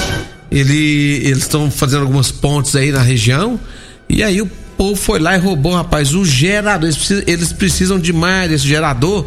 ele, 0.51 1.21
eles 1.25 1.39
estão 1.39 1.71
fazendo 1.71 2.03
algumas 2.03 2.31
pontes 2.31 2.75
aí 2.75 2.91
na 2.91 3.01
região. 3.01 3.61
E 4.09 4.23
aí 4.23 4.43
o 4.43 4.51
povo 4.77 4.97
foi 4.97 5.19
lá 5.19 5.37
e 5.37 5.39
roubou, 5.39 5.75
rapaz, 5.75 6.15
o 6.15 6.25
gerador. 6.25 6.85
Eles 6.85 6.97
precisam, 6.97 7.25
eles 7.27 7.53
precisam 7.53 7.99
demais 7.99 8.51
desse 8.51 8.67
gerador, 8.67 9.27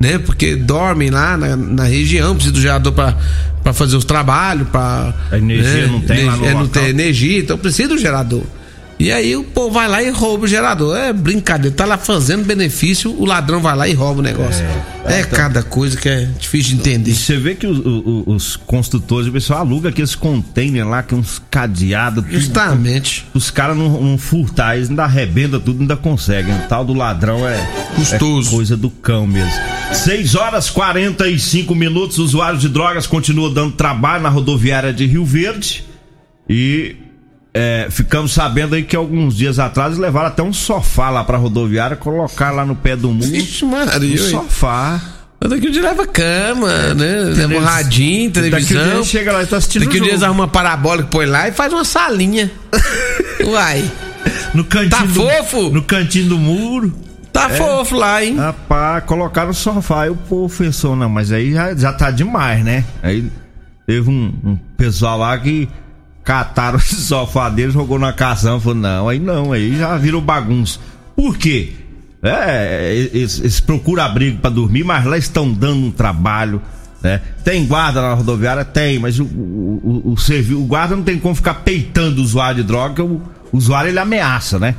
né? 0.00 0.18
Porque 0.18 0.56
dormem 0.56 1.10
lá 1.10 1.36
na, 1.36 1.56
na 1.56 1.84
região, 1.84 2.34
precisam 2.34 2.54
do 2.54 2.60
gerador 2.60 2.92
pra, 2.92 3.16
pra 3.62 3.72
fazer 3.72 3.96
os 3.96 4.04
trabalhos, 4.04 4.68
pra. 4.68 5.14
A 5.30 5.38
energia 5.38 5.86
né? 5.86 5.92
não 5.92 6.00
tem 6.00 6.24
lá 6.24 6.36
no 6.36 6.46
É, 6.46 6.54
não 6.54 6.66
tem 6.66 6.88
energia, 6.88 7.38
então 7.38 7.56
precisa 7.56 7.88
do 7.88 7.98
gerador. 7.98 8.42
E 8.98 9.12
aí 9.12 9.36
o 9.36 9.44
povo 9.44 9.72
vai 9.74 9.86
lá 9.86 10.02
e 10.02 10.08
rouba 10.08 10.44
o 10.44 10.48
gerador. 10.48 10.96
É 10.96 11.12
brincadeira, 11.12 11.76
tá 11.76 11.84
lá 11.84 11.98
fazendo 11.98 12.44
benefício, 12.46 13.14
o 13.18 13.26
ladrão 13.26 13.60
vai 13.60 13.76
lá 13.76 13.86
e 13.86 13.92
rouba 13.92 14.20
o 14.20 14.22
negócio. 14.22 14.64
É, 15.04 15.22
cada 15.22 15.62
coisa 15.62 15.96
que 15.98 16.08
é 16.08 16.24
difícil 16.38 16.74
de 16.76 16.80
entender. 16.80 17.10
E 17.10 17.14
você 17.14 17.36
vê 17.36 17.54
que 17.54 17.66
os, 17.66 17.78
os- 17.78 18.26
os 18.26 18.56
construtores, 18.56 19.28
o 19.28 19.32
pessoal 19.32 19.60
aluga 19.60 19.90
aqueles 19.90 20.14
containers 20.14 20.88
lá, 20.88 21.02
que 21.02 21.14
é 21.14 21.16
uns 21.18 21.40
cadeados, 21.50 22.24
tudo. 22.24 22.32
Justamente. 22.40 23.26
Os 23.34 23.50
caras 23.50 23.76
não, 23.76 24.00
não 24.02 24.16
furtar, 24.18 24.76
eles 24.76 24.88
ainda 24.88 25.04
arrebenta 25.04 25.60
tudo, 25.60 25.82
ainda 25.82 25.96
conseguem. 25.96 26.54
O 26.54 26.68
tal 26.68 26.84
do 26.84 26.94
ladrão 26.94 27.46
é 27.46 27.56
Custoso. 27.94 28.48
é 28.48 28.50
coisa 28.50 28.76
do 28.78 28.88
cão 28.90 29.26
mesmo. 29.26 29.52
6 29.92 30.34
horas 30.34 30.70
45 30.70 31.74
minutos, 31.74 32.18
usuários 32.18 32.62
de 32.62 32.68
drogas 32.70 33.06
continuam 33.06 33.52
dando 33.52 33.72
trabalho 33.72 34.22
na 34.22 34.28
rodoviária 34.30 34.92
de 34.92 35.06
Rio 35.06 35.24
Verde. 35.24 35.84
E 36.48 36.96
é, 37.58 37.86
ficamos 37.90 38.32
sabendo 38.34 38.74
aí 38.74 38.82
que 38.82 38.94
alguns 38.94 39.34
dias 39.34 39.58
atrás 39.58 39.96
levaram 39.96 40.26
até 40.28 40.42
um 40.42 40.52
sofá 40.52 41.08
lá 41.08 41.24
pra 41.24 41.38
rodoviária, 41.38 41.96
colocar 41.96 42.50
lá 42.50 42.66
no 42.66 42.76
pé 42.76 42.94
do 42.94 43.08
muro. 43.10 43.30
Vixe, 43.30 43.64
Maria. 43.64 44.14
Um 44.14 44.30
sofá. 44.30 45.00
Daqui 45.40 45.68
um 45.68 45.70
dia 45.70 45.82
leva 45.82 46.06
cama, 46.06 46.92
né? 46.94 47.14
Leva 47.34 47.54
um 47.54 47.60
radinho, 47.64 48.30
Daqui 48.30 48.48
um 48.48 48.50
dia 48.58 48.66
televisão. 48.66 49.04
chega 49.04 49.32
lá 49.32 49.42
e 49.42 49.46
tá 49.46 49.56
assistindo 49.56 49.84
Daqui 49.86 50.00
um 50.00 50.02
o 50.02 50.04
dia 50.04 50.14
arrumam 50.16 50.32
uma 50.44 50.48
parabólica, 50.48 51.08
põe 51.10 51.24
lá 51.24 51.48
e 51.48 51.52
faz 51.52 51.72
uma 51.72 51.84
salinha. 51.84 52.50
Uai, 53.44 53.90
No 54.54 54.64
cantinho 54.64 54.90
Tá 54.90 55.04
do, 55.04 55.14
fofo? 55.14 55.70
No 55.70 55.82
cantinho 55.82 56.28
do 56.30 56.38
muro. 56.38 56.92
tá 57.32 57.48
fofo 57.50 57.94
lá, 57.94 58.22
hein? 58.24 58.36
Rapaz, 58.36 59.04
colocaram 59.04 59.50
o 59.50 59.54
sofá. 59.54 60.02
Aí 60.02 60.10
o 60.10 60.16
povo 60.16 60.54
pensou, 60.54 60.94
não, 60.96 61.08
mas 61.08 61.30
aí 61.32 61.52
já, 61.52 61.74
já 61.74 61.92
tá 61.92 62.10
demais, 62.10 62.64
né? 62.64 62.84
Aí 63.02 63.30
teve 63.86 64.10
um, 64.10 64.32
um 64.44 64.56
pessoal 64.76 65.18
lá 65.18 65.38
que 65.38 65.68
cataram 66.26 66.76
esse 66.76 66.96
sofá 66.96 67.48
dele, 67.48 67.70
jogou 67.70 67.98
na 67.98 68.12
cação, 68.12 68.60
falou, 68.60 68.76
não, 68.76 69.08
aí 69.08 69.18
não, 69.18 69.52
aí 69.52 69.78
já 69.78 69.96
virou 69.96 70.20
bagunça. 70.20 70.80
Por 71.14 71.38
quê? 71.38 71.72
É, 72.22 73.08
eles, 73.12 73.38
eles 73.38 73.60
procuram 73.60 74.02
abrigo 74.02 74.38
pra 74.38 74.50
dormir, 74.50 74.84
mas 74.84 75.04
lá 75.04 75.16
estão 75.16 75.50
dando 75.50 75.86
um 75.86 75.90
trabalho, 75.92 76.60
né? 77.00 77.20
Tem 77.44 77.64
guarda 77.64 78.02
na 78.02 78.14
rodoviária? 78.14 78.64
Tem, 78.64 78.98
mas 78.98 79.20
o, 79.20 79.24
o, 79.24 80.02
o, 80.04 80.14
o, 80.14 80.56
o 80.56 80.66
guarda 80.66 80.96
não 80.96 81.04
tem 81.04 81.18
como 81.18 81.34
ficar 81.34 81.54
peitando 81.54 82.20
o 82.20 82.24
usuário 82.24 82.56
de 82.56 82.66
droga, 82.66 83.04
o, 83.04 83.22
o 83.52 83.56
usuário 83.56 83.88
ele 83.88 83.98
ameaça, 84.00 84.58
né? 84.58 84.74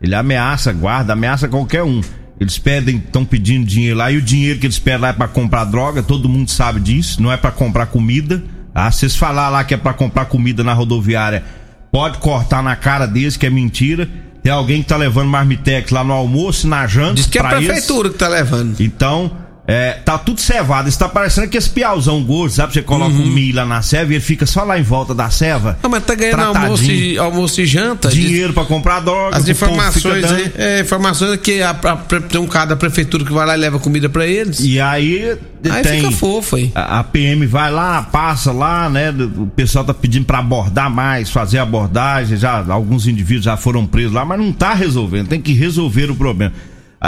Ele 0.00 0.14
ameaça, 0.14 0.72
guarda, 0.72 1.12
ameaça 1.12 1.46
qualquer 1.46 1.82
um. 1.82 2.00
Eles 2.40 2.58
pedem, 2.58 2.96
estão 2.96 3.24
pedindo 3.24 3.66
dinheiro 3.66 3.98
lá 3.98 4.10
e 4.10 4.16
o 4.16 4.22
dinheiro 4.22 4.58
que 4.58 4.66
eles 4.66 4.78
pedem 4.78 5.00
lá 5.00 5.08
é 5.08 5.12
pra 5.12 5.28
comprar 5.28 5.64
droga, 5.64 6.02
todo 6.02 6.28
mundo 6.28 6.50
sabe 6.50 6.80
disso, 6.80 7.22
não 7.22 7.30
é 7.30 7.36
pra 7.36 7.50
comprar 7.50 7.86
comida. 7.86 8.42
Se 8.90 8.98
vocês 9.00 9.16
falar 9.16 9.48
lá 9.48 9.64
que 9.64 9.74
é 9.74 9.76
pra 9.76 9.94
comprar 9.94 10.26
comida 10.26 10.62
na 10.62 10.72
rodoviária, 10.72 11.42
pode 11.90 12.18
cortar 12.18 12.62
na 12.62 12.76
cara 12.76 13.06
deles 13.06 13.36
que 13.36 13.46
é 13.46 13.50
mentira. 13.50 14.08
Tem 14.42 14.52
alguém 14.52 14.82
que 14.82 14.88
tá 14.88 14.96
levando 14.96 15.28
marmitex 15.28 15.90
lá 15.90 16.04
no 16.04 16.12
almoço, 16.12 16.68
na 16.68 16.86
janta. 16.86 17.14
Diz 17.14 17.26
que 17.26 17.38
é 17.38 17.40
a 17.40 17.44
pra 17.44 17.56
eles. 17.56 17.68
prefeitura 17.68 18.10
que 18.10 18.18
tá 18.18 18.28
levando. 18.28 18.80
Então, 18.80 19.32
é, 19.66 19.92
tá 20.04 20.16
tudo 20.16 20.40
cevado. 20.40 20.88
Está 20.88 21.08
parecendo 21.08 21.48
que 21.48 21.56
esse 21.56 21.68
piauzão 21.70 22.22
gordo, 22.22 22.52
sabe? 22.52 22.72
Você 22.72 22.82
coloca 22.82 23.12
Uhum. 23.14 23.22
o 23.24 23.26
milho 23.26 23.56
lá 23.56 23.66
na 23.66 23.82
ceva 23.82 24.12
e 24.12 24.16
ele 24.16 24.24
fica 24.24 24.46
só 24.46 24.62
lá 24.62 24.78
em 24.78 24.82
volta 24.82 25.14
da 25.14 25.28
ceva. 25.30 25.78
Ah, 25.82 25.88
mas 25.88 26.04
tá 26.04 26.14
ganhando 26.14 26.40
almoço 26.42 26.84
e, 26.84 27.18
almoço 27.18 27.60
e 27.60 27.66
janta. 27.66 28.08
Dinheiro 28.08 28.52
pra 28.52 28.64
comprar 28.64 29.00
droga. 29.00 29.36
As 29.36 29.48
informações 29.48 30.24
aí, 30.24 30.52
é, 30.56 30.80
informações 30.80 31.38
que 31.40 31.60
a, 31.62 31.70
a- 31.70 31.96
tem 32.28 32.40
um 32.40 32.46
cara 32.46 32.66
da 32.66 32.76
prefeitura 32.76 33.24
que 33.24 33.32
vai 33.32 33.46
lá 33.46 33.56
e 33.56 33.60
leva 33.60 33.78
comida 33.78 34.08
pra 34.08 34.26
eles. 34.26 34.60
E 34.60 34.80
aí, 34.80 35.36
aí 35.68 35.82
tem. 35.82 36.00
fica 36.02 36.12
fofo 36.12 36.56
aí. 36.56 36.70
A 36.74 37.00
a 37.00 37.04
PM 37.04 37.44
vai 37.46 37.70
lá, 37.70 38.02
passa 38.02 38.52
lá, 38.52 38.88
né? 38.88 39.10
O 39.10 39.46
pessoal 39.48 39.84
tá 39.84 39.92
pedindo 39.92 40.24
pra 40.24 40.38
abordar 40.38 40.88
mais, 40.90 41.28
fazer 41.30 41.58
abordagem. 41.58 42.36
Já 42.38 42.64
alguns 42.68 43.06
indivíduos 43.06 43.44
já 43.46 43.56
foram 43.56 43.86
presos 43.86 44.12
lá, 44.12 44.24
mas 44.24 44.38
não 44.38 44.52
tá 44.52 44.74
resolvendo. 44.74 45.28
Tem 45.28 45.40
que 45.40 45.52
resolver 45.52 46.10
o 46.10 46.14
problema. 46.14 46.52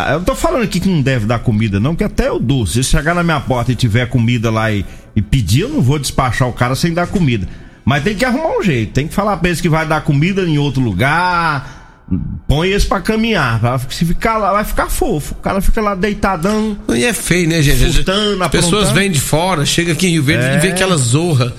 Ah, 0.06 0.12
Eu 0.12 0.18
não 0.18 0.24
tô 0.24 0.34
falando 0.34 0.62
aqui 0.62 0.78
que 0.80 0.88
não 0.88 1.02
deve 1.02 1.26
dar 1.26 1.38
comida, 1.40 1.78
não, 1.80 1.94
que 1.96 2.04
até 2.04 2.28
eu 2.28 2.38
dou. 2.38 2.66
Se 2.66 2.82
chegar 2.84 3.14
na 3.14 3.22
minha 3.22 3.40
porta 3.40 3.72
e 3.72 3.74
tiver 3.74 4.06
comida 4.08 4.50
lá 4.50 4.70
e, 4.70 4.84
e 5.16 5.22
pedir, 5.22 5.62
eu 5.62 5.68
não 5.68 5.80
vou 5.80 5.98
despachar 5.98 6.48
o 6.48 6.52
cara 6.52 6.74
sem 6.74 6.92
dar 6.92 7.06
comida. 7.06 7.48
Mas 7.84 8.02
tem 8.04 8.14
que 8.14 8.24
arrumar 8.24 8.58
um 8.58 8.62
jeito. 8.62 8.92
Tem 8.92 9.08
que 9.08 9.14
falar 9.14 9.36
pra 9.38 9.48
eles 9.48 9.60
que 9.60 9.68
vai 9.68 9.86
dar 9.86 10.02
comida 10.02 10.42
em 10.42 10.58
outro 10.58 10.80
lugar. 10.82 12.04
Põe 12.46 12.68
eles 12.68 12.84
pra 12.84 13.00
caminhar. 13.00 13.58
pra- 13.60 13.78
Se 13.90 14.04
ficar 14.04 14.36
lá, 14.38 14.52
vai 14.52 14.64
ficar 14.64 14.88
fofo. 14.88 15.34
O 15.34 15.42
cara 15.42 15.60
fica 15.60 15.80
lá 15.80 15.94
deitadão. 15.94 16.76
E 16.90 17.04
é 17.04 17.12
feio, 17.12 17.48
né, 17.48 17.60
gente? 17.62 17.92
Furtando, 17.92 18.42
As 18.42 18.50
pessoas 18.50 18.90
vêm 18.90 19.10
de 19.10 19.20
fora, 19.20 19.64
chega 19.66 19.92
aqui 19.92 20.06
em 20.06 20.10
Rio 20.12 20.22
Verde 20.22 20.44
É. 20.46 20.56
e 20.56 20.60
vê 20.60 20.68
aquela 20.68 20.96
zorra, 20.96 21.52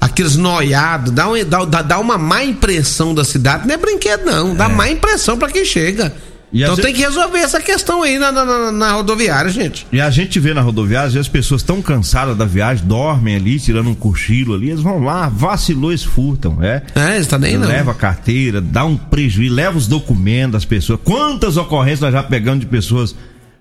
aqueles 0.00 0.36
noiados, 0.36 1.12
dá, 1.12 1.28
um- 1.28 1.44
dá, 1.44 1.64
dá, 1.64 1.82
dá 1.82 1.98
uma 1.98 2.16
má 2.18 2.44
impressão 2.44 3.14
da 3.14 3.24
cidade. 3.24 3.66
Não 3.66 3.74
é 3.74 3.76
brinquedo, 3.78 4.24
não. 4.24 4.54
Dá 4.54 4.68
má 4.68 4.88
impressão 4.90 5.36
pra 5.38 5.48
quem 5.50 5.64
chega. 5.64 6.12
Então 6.52 6.76
tem 6.76 6.92
que 6.92 7.00
resolver 7.00 7.38
essa 7.38 7.60
questão 7.60 8.02
aí 8.02 8.18
na, 8.18 8.30
na, 8.30 8.70
na- 8.72 8.92
rodoviária, 8.92 9.50
gente. 9.50 9.86
E 9.90 10.00
a 10.00 10.10
gente 10.10 10.38
vê 10.38 10.52
na 10.52 10.60
rodoviária, 10.60 11.06
às 11.08 11.14
vezes 11.14 11.26
as 11.26 11.32
pessoas 11.32 11.62
estão 11.62 11.80
cansadas 11.80 12.36
da 12.36 12.44
viagem, 12.44 12.86
dormem 12.86 13.36
ali, 13.36 13.58
tirando 13.58 13.88
um 13.88 13.94
cochilo 13.94 14.54
ali, 14.54 14.68
eles 14.70 14.82
vão 14.82 15.02
lá, 15.02 15.28
vacilou, 15.28 15.90
eles 15.92 16.02
furtam, 16.04 16.62
é. 16.62 16.82
É, 16.94 17.18
isso 17.18 17.30
tá 17.30 17.38
nem 17.38 17.56
não. 17.56 17.66
Leva 17.66 17.92
a 17.92 17.94
carteira, 17.94 18.60
dá 18.60 18.84
um 18.84 18.96
prejuízo, 18.96 19.54
leva 19.54 19.78
os 19.78 19.86
documentos 19.86 20.52
das 20.52 20.64
pessoas. 20.66 21.00
Quantas 21.02 21.56
ocorrências 21.56 22.00
nós 22.00 22.12
já 22.12 22.22
pegamos 22.22 22.60
de 22.60 22.66
pessoas 22.66 23.14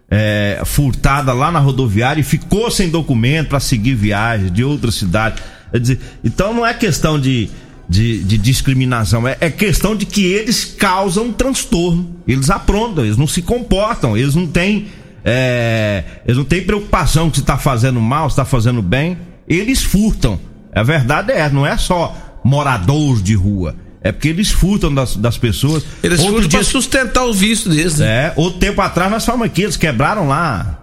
é, 0.09 0.61
furtadas 0.65 1.33
lá 1.33 1.49
na 1.51 1.59
rodoviária 1.59 2.19
e 2.19 2.23
ficou 2.23 2.69
sem 2.69 2.89
documento 2.89 3.47
para 3.47 3.59
seguir 3.61 3.95
viagem 3.95 4.51
de 4.51 4.63
outra 4.63 4.91
cidade. 4.91 5.41
Quer 5.71 5.79
dizer, 5.79 5.99
então 6.21 6.53
não 6.53 6.65
é 6.67 6.73
questão 6.73 7.17
de, 7.17 7.49
de, 7.91 8.23
de 8.23 8.37
discriminação, 8.37 9.27
é, 9.27 9.35
é 9.41 9.49
questão 9.49 9.93
de 9.97 10.05
que 10.05 10.23
eles 10.25 10.63
causam 10.63 11.33
transtorno. 11.33 12.15
Eles 12.25 12.49
aprontam, 12.49 13.03
eles 13.03 13.17
não 13.17 13.27
se 13.27 13.41
comportam, 13.41 14.15
eles 14.15 14.33
não 14.33 14.47
têm. 14.47 14.87
é, 15.25 16.03
eles 16.25 16.37
não 16.37 16.45
têm 16.45 16.63
preocupação 16.63 17.29
que 17.29 17.35
se 17.37 17.41
está 17.41 17.57
fazendo 17.57 17.99
mal, 17.99 18.29
se 18.29 18.33
está 18.33 18.45
fazendo 18.45 18.81
bem. 18.81 19.17
Eles 19.45 19.83
furtam. 19.83 20.39
A 20.73 20.83
verdade 20.83 21.33
é, 21.33 21.49
não 21.49 21.67
é 21.67 21.77
só 21.77 22.15
moradores 22.45 23.21
de 23.21 23.33
rua. 23.35 23.75
É 24.01 24.11
porque 24.13 24.29
eles 24.29 24.49
furtam 24.49 24.93
das, 24.93 25.17
das 25.17 25.37
pessoas. 25.37 25.83
Eles 26.01 26.19
Outro 26.19 26.35
foram 26.35 26.47
dia- 26.47 26.59
pra 26.59 26.67
sustentar 26.67 27.25
os 27.25 27.39
vícios 27.39 27.75
deles, 27.75 27.99
né? 27.99 28.07
é, 28.07 28.33
outro 28.37 28.57
tempo 28.59 28.79
atrás 28.81 29.11
nós 29.11 29.25
falamos 29.25 29.45
aqui, 29.47 29.63
eles 29.63 29.75
quebraram 29.77 30.27
lá. 30.29 30.79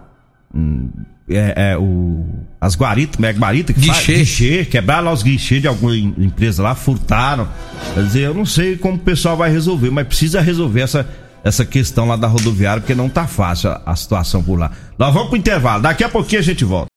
hum, 0.53 0.89
É, 1.29 1.73
é, 1.73 1.77
o, 1.77 2.25
as 2.59 2.75
guaritas, 2.75 3.15
como 3.15 3.25
é 3.27 3.33
que 3.33 3.39
guarita 3.39 3.73
que 3.73 3.85
faz? 3.85 3.99
Guichê. 3.99 4.13
Guichê, 4.15 4.65
quebraram 4.65 5.05
lá 5.05 5.13
os 5.13 5.21
guichês 5.23 5.61
de 5.61 5.67
alguma 5.67 5.95
em- 5.95 6.13
empresa 6.17 6.63
lá, 6.63 6.73
furtaram. 6.75 7.47
Quer 7.93 8.03
dizer, 8.03 8.21
eu 8.21 8.33
não 8.33 8.45
sei 8.45 8.75
como 8.77 8.95
o 8.95 8.99
pessoal 8.99 9.37
vai 9.37 9.51
resolver, 9.51 9.89
mas 9.91 10.07
precisa 10.07 10.41
resolver 10.41 10.81
essa, 10.81 11.07
essa 11.43 11.63
questão 11.65 12.07
lá 12.07 12.15
da 12.15 12.27
rodoviária, 12.27 12.81
porque 12.81 12.95
não 12.95 13.07
tá 13.09 13.27
fácil 13.27 13.69
a, 13.69 13.81
a 13.85 13.95
situação 13.95 14.41
por 14.43 14.57
lá. 14.57 14.71
Nós 14.97 15.13
vamos 15.13 15.29
pro 15.29 15.37
intervalo, 15.37 15.83
daqui 15.83 16.03
a 16.03 16.09
pouquinho 16.09 16.41
a 16.41 16.43
gente 16.43 16.65
volta. 16.65 16.87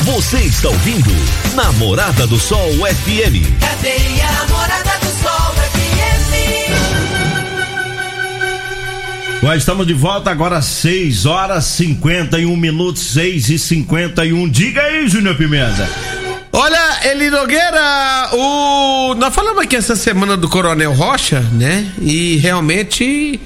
Você 0.00 0.38
está 0.38 0.68
ouvindo 0.68 1.10
Namorada 1.54 2.26
do 2.26 2.38
Sol 2.38 2.70
FM. 2.72 3.60
Cadeia 3.60 4.30
Namorada 4.32 4.98
do 5.00 5.07
Nós 9.42 9.58
estamos 9.58 9.86
de 9.86 9.94
volta 9.94 10.30
agora 10.30 10.56
às 10.56 10.66
6 10.66 11.24
horas 11.24 11.64
51 11.64 12.56
minutos, 12.56 13.02
6 13.12 13.50
e 13.50 13.58
51. 13.58 14.48
Diga 14.48 14.82
aí, 14.82 15.08
Júnior 15.08 15.36
Pimenta. 15.36 15.88
Olha, 16.52 17.08
Eli 17.08 17.30
Nogueira, 17.30 18.30
o... 18.32 19.14
nós 19.14 19.32
falamos 19.32 19.62
aqui 19.62 19.76
essa 19.76 19.94
semana 19.94 20.36
do 20.36 20.48
Coronel 20.48 20.92
Rocha, 20.92 21.40
né? 21.52 21.86
E 22.00 22.36
realmente 22.38 23.38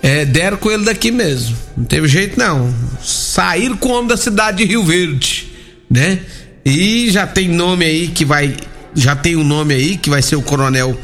é, 0.00 0.24
deram 0.24 0.56
com 0.56 0.70
ele 0.70 0.84
daqui 0.84 1.10
mesmo. 1.10 1.56
Não 1.76 1.84
teve 1.84 2.06
jeito 2.06 2.38
não. 2.38 2.72
Saíram 3.02 3.76
com 3.76 3.88
o 3.88 3.92
homem 3.94 4.08
da 4.08 4.16
cidade 4.16 4.58
de 4.58 4.64
Rio 4.66 4.84
Verde, 4.84 5.48
né? 5.90 6.20
E 6.64 7.10
já 7.10 7.26
tem 7.26 7.48
nome 7.48 7.84
aí 7.84 8.08
que 8.08 8.24
vai. 8.24 8.54
Já 8.94 9.16
tem 9.16 9.34
um 9.34 9.44
nome 9.44 9.74
aí 9.74 9.96
que 9.96 10.08
vai 10.08 10.22
ser 10.22 10.36
o 10.36 10.42
Coronel. 10.42 10.96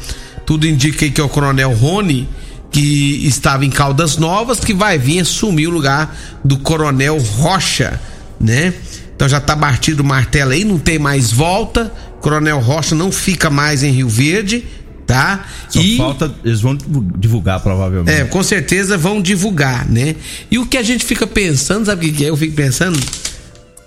Tudo 0.45 0.65
indica 0.65 1.09
que 1.09 1.19
é 1.19 1.23
o 1.23 1.29
Coronel 1.29 1.73
Rony, 1.73 2.29
que 2.75 3.25
estava 3.25 3.63
em 3.63 3.69
Caldas 3.69 4.17
Novas, 4.17 4.59
que 4.59 4.73
vai 4.73 4.97
vir 4.97 5.21
assumir 5.21 5.65
o 5.65 5.69
lugar 5.69 6.13
do 6.43 6.57
Coronel 6.57 7.17
Rocha, 7.17 8.01
né? 8.37 8.73
Então 9.15 9.29
já 9.29 9.39
tá 9.39 9.55
batido 9.55 10.03
o 10.03 10.05
martelo 10.05 10.51
aí, 10.51 10.65
não 10.65 10.77
tem 10.77 10.99
mais 10.99 11.31
volta. 11.31 11.89
Coronel 12.19 12.59
Rocha 12.59 12.93
não 12.93 13.13
fica 13.13 13.49
mais 13.49 13.81
em 13.81 13.91
Rio 13.91 14.09
Verde, 14.09 14.65
tá? 15.07 15.45
Só 15.69 15.79
falta, 15.95 16.35
eles 16.43 16.59
vão 16.59 16.77
divulgar 17.17 17.61
provavelmente. 17.61 18.13
É, 18.13 18.25
com 18.25 18.43
certeza 18.43 18.97
vão 18.97 19.21
divulgar, 19.21 19.89
né? 19.89 20.17
E 20.51 20.59
o 20.59 20.65
que 20.65 20.77
a 20.77 20.83
gente 20.83 21.05
fica 21.05 21.25
pensando, 21.25 21.85
sabe 21.85 22.05
o 22.05 22.11
que 22.11 22.17
que 22.17 22.25
é? 22.25 22.29
Eu 22.29 22.35
fico 22.35 22.55
pensando, 22.55 22.99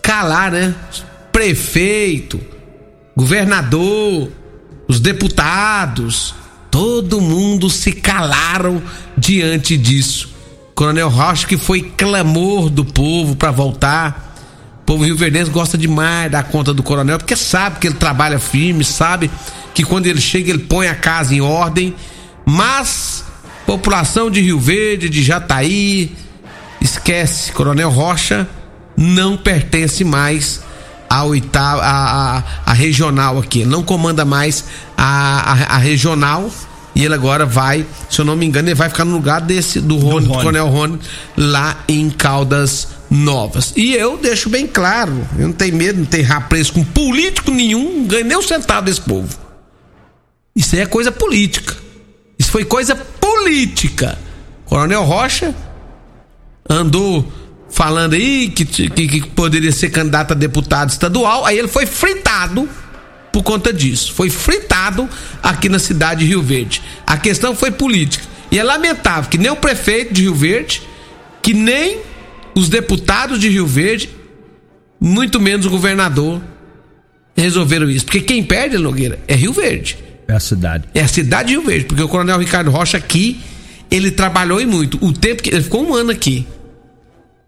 calar, 0.00 0.50
né? 0.50 0.74
Prefeito, 1.30 2.40
governador, 3.14 4.30
os 4.88 4.98
deputados, 4.98 6.34
todo 6.78 7.20
mundo 7.20 7.68
se 7.68 7.90
calaram 7.90 8.80
diante 9.16 9.76
disso. 9.76 10.28
Coronel 10.76 11.08
Rocha 11.08 11.44
que 11.44 11.56
foi 11.56 11.82
clamor 11.82 12.70
do 12.70 12.84
povo 12.84 13.34
para 13.34 13.50
voltar. 13.50 14.36
O 14.82 14.84
povo 14.84 15.02
rio-verdense 15.02 15.50
gosta 15.50 15.76
demais 15.76 16.30
da 16.30 16.40
conta 16.44 16.72
do 16.72 16.80
coronel, 16.80 17.18
porque 17.18 17.34
sabe 17.34 17.80
que 17.80 17.88
ele 17.88 17.96
trabalha 17.96 18.38
firme, 18.38 18.84
sabe 18.84 19.28
que 19.74 19.82
quando 19.82 20.06
ele 20.06 20.20
chega 20.20 20.50
ele 20.50 20.60
põe 20.60 20.86
a 20.86 20.94
casa 20.94 21.34
em 21.34 21.40
ordem. 21.40 21.96
Mas 22.46 23.24
população 23.66 24.30
de 24.30 24.40
Rio 24.40 24.60
Verde, 24.60 25.08
de 25.08 25.20
Jataí, 25.20 26.14
esquece, 26.80 27.50
Coronel 27.50 27.90
Rocha 27.90 28.48
não 28.96 29.36
pertence 29.36 30.04
mais 30.04 30.60
à 31.10 31.24
oitava, 31.24 31.82
a, 31.82 32.72
regional 32.72 33.36
aqui. 33.36 33.64
Não 33.64 33.82
comanda 33.82 34.24
mais 34.24 34.64
a, 34.96 35.54
a, 35.54 35.74
a 35.74 35.78
regional. 35.78 36.48
E 36.98 37.04
ele 37.04 37.14
agora 37.14 37.46
vai, 37.46 37.86
se 38.10 38.20
eu 38.20 38.24
não 38.24 38.34
me 38.34 38.44
engano, 38.44 38.66
ele 38.66 38.74
vai 38.74 38.88
ficar 38.88 39.04
no 39.04 39.12
lugar 39.12 39.40
desse 39.40 39.80
do 39.80 39.96
Rony, 39.98 40.26
do 40.26 40.32
Rony. 40.32 40.42
Coronel 40.42 40.66
Rony, 40.66 40.98
lá 41.36 41.84
em 41.86 42.10
Caldas 42.10 42.88
Novas. 43.08 43.72
E 43.76 43.94
eu 43.94 44.18
deixo 44.18 44.50
bem 44.50 44.66
claro, 44.66 45.24
eu 45.38 45.46
não 45.46 45.52
tenho 45.52 45.76
medo, 45.76 46.00
não 46.00 46.06
tenho 46.06 46.26
rapreço 46.26 46.72
com 46.72 46.82
político 46.82 47.52
nenhum, 47.52 48.00
não 48.00 48.04
ganho 48.04 48.24
nem 48.24 48.36
um 48.36 48.42
centavo 48.42 48.86
desse 48.86 49.00
povo. 49.00 49.28
Isso 50.56 50.74
aí 50.74 50.80
é 50.80 50.86
coisa 50.86 51.12
política. 51.12 51.76
Isso 52.36 52.50
foi 52.50 52.64
coisa 52.64 52.96
política. 52.96 54.18
Coronel 54.64 55.04
Rocha 55.04 55.54
andou 56.68 57.32
falando 57.70 58.14
aí 58.14 58.50
que, 58.50 58.64
que, 58.64 58.90
que 58.90 59.20
poderia 59.28 59.70
ser 59.70 59.90
candidato 59.90 60.32
a 60.32 60.34
deputado 60.34 60.90
estadual, 60.90 61.46
aí 61.46 61.56
ele 61.56 61.68
foi 61.68 61.86
fritado 61.86 62.68
por 63.32 63.42
conta 63.42 63.72
disso. 63.72 64.12
Foi 64.12 64.30
fritado 64.30 65.08
aqui 65.42 65.68
na 65.68 65.78
cidade 65.78 66.20
de 66.20 66.26
Rio 66.26 66.42
Verde. 66.42 66.82
A 67.06 67.16
questão 67.16 67.54
foi 67.54 67.70
política. 67.70 68.24
E 68.50 68.58
é 68.58 68.62
lamentável 68.62 69.30
que 69.30 69.38
nem 69.38 69.50
o 69.50 69.56
prefeito 69.56 70.14
de 70.14 70.22
Rio 70.22 70.34
Verde, 70.34 70.82
que 71.42 71.52
nem 71.52 72.00
os 72.54 72.68
deputados 72.68 73.38
de 73.38 73.48
Rio 73.48 73.66
Verde, 73.66 74.10
muito 75.00 75.40
menos 75.40 75.66
o 75.66 75.70
governador, 75.70 76.42
resolveram 77.36 77.88
isso. 77.88 78.04
Porque 78.04 78.20
quem 78.20 78.42
perde, 78.42 78.78
Nogueira, 78.78 79.18
é 79.28 79.34
Rio 79.34 79.52
Verde. 79.52 79.98
É 80.26 80.34
a 80.34 80.40
cidade. 80.40 80.84
É 80.94 81.00
a 81.00 81.08
cidade 81.08 81.48
de 81.48 81.54
Rio 81.54 81.62
Verde. 81.62 81.84
Porque 81.84 82.02
o 82.02 82.08
coronel 82.08 82.38
Ricardo 82.38 82.70
Rocha 82.70 82.96
aqui, 82.96 83.40
ele 83.90 84.10
trabalhou 84.10 84.60
e 84.60 84.66
muito. 84.66 84.98
O 85.04 85.12
tempo 85.12 85.42
que. 85.42 85.50
Ele 85.50 85.62
ficou 85.62 85.86
um 85.86 85.94
ano 85.94 86.10
aqui. 86.10 86.46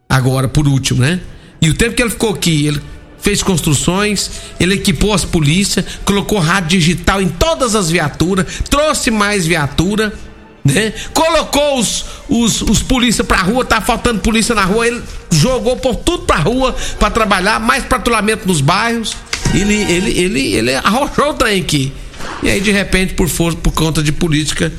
Agora, 0.09 0.49
por 0.49 0.67
último, 0.67 1.01
né? 1.01 1.21
E 1.61 1.69
o 1.69 1.75
tempo 1.75 1.95
que 1.95 2.03
ele 2.03 2.11
ficou 2.11 2.31
aqui, 2.31 2.67
ele 2.67 2.81
fez 3.21 3.43
construções, 3.43 4.31
ele 4.59 4.75
equipou 4.75 5.13
as 5.13 5.25
polícias, 5.25 5.85
colocou 6.05 6.39
rádio 6.39 6.79
digital 6.79 7.21
em 7.21 7.29
todas 7.29 7.75
as 7.75 7.91
viaturas, 7.91 8.47
trouxe 8.69 9.11
mais 9.11 9.47
viatura, 9.47 10.13
né? 10.65 10.93
Colocou 11.13 11.79
os, 11.79 12.05
os, 12.29 12.63
os 12.63 12.83
polícia 12.83 13.25
pra 13.25 13.39
rua, 13.39 13.65
tá 13.65 13.81
faltando 13.81 14.21
polícia 14.21 14.55
na 14.55 14.65
rua, 14.65 14.87
ele 14.87 15.03
jogou 15.31 15.77
por 15.77 15.97
tudo 15.97 16.25
pra 16.25 16.37
rua 16.37 16.75
para 16.99 17.11
trabalhar, 17.11 17.59
mais 17.59 17.85
patrulhamento 17.85 18.47
nos 18.47 18.61
bairros. 18.61 19.17
Ele, 19.55 19.75
ele, 19.75 20.19
ele, 20.19 20.55
ele 20.55 20.75
arrochou 20.75 21.31
o 21.31 21.35
trem 21.35 21.61
aqui. 21.61 21.93
E 22.43 22.49
aí, 22.49 22.61
de 22.61 22.71
repente, 22.71 23.15
por 23.15 23.29
força, 23.29 23.59
por 23.59 23.73
conta 23.73 24.03
de 24.03 24.13
política, 24.13 24.73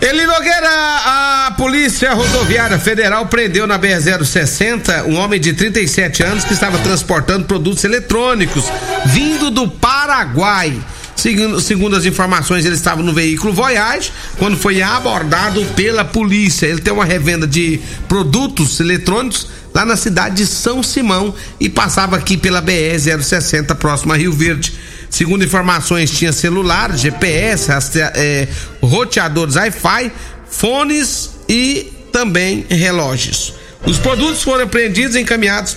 Eli 0.00 0.24
Nogueira, 0.26 0.70
a 0.70 1.54
Polícia 1.56 2.14
Rodoviária 2.14 2.78
Federal 2.78 3.26
prendeu 3.26 3.66
na 3.66 3.76
BR-060 3.76 5.04
um 5.06 5.16
homem 5.16 5.40
de 5.40 5.52
37 5.52 6.22
anos 6.22 6.44
que 6.44 6.52
estava 6.52 6.78
transportando 6.78 7.46
produtos 7.46 7.82
eletrônicos 7.82 8.64
vindo 9.06 9.50
do 9.50 9.68
Paraguai. 9.68 10.80
Segundo, 11.16 11.60
segundo, 11.60 11.96
as 11.96 12.06
informações, 12.06 12.64
ele 12.64 12.76
estava 12.76 13.02
no 13.02 13.12
veículo 13.12 13.52
Voyage 13.52 14.12
quando 14.38 14.56
foi 14.56 14.80
abordado 14.80 15.64
pela 15.74 16.04
polícia. 16.04 16.66
Ele 16.66 16.80
tem 16.80 16.92
uma 16.92 17.04
revenda 17.04 17.44
de 17.44 17.80
produtos 18.06 18.78
eletrônicos 18.78 19.48
lá 19.74 19.84
na 19.84 19.96
cidade 19.96 20.36
de 20.36 20.46
São 20.46 20.80
Simão 20.80 21.34
e 21.58 21.68
passava 21.68 22.16
aqui 22.16 22.36
pela 22.36 22.60
BR 22.60 22.96
060 23.20 23.74
próximo 23.74 24.12
a 24.12 24.16
Rio 24.16 24.32
Verde. 24.32 24.72
Segundo 25.10 25.44
informações, 25.44 26.10
tinha 26.10 26.32
celular, 26.32 26.96
GPS, 26.96 27.70
é, 28.14 28.48
roteadores 28.82 29.56
Wi-Fi, 29.56 30.12
fones 30.48 31.30
e 31.48 31.92
também 32.12 32.66
relógios. 32.68 33.54
Os 33.86 33.98
produtos 33.98 34.42
foram 34.42 34.64
apreendidos 34.64 35.16
e 35.16 35.20
encaminhados 35.20 35.76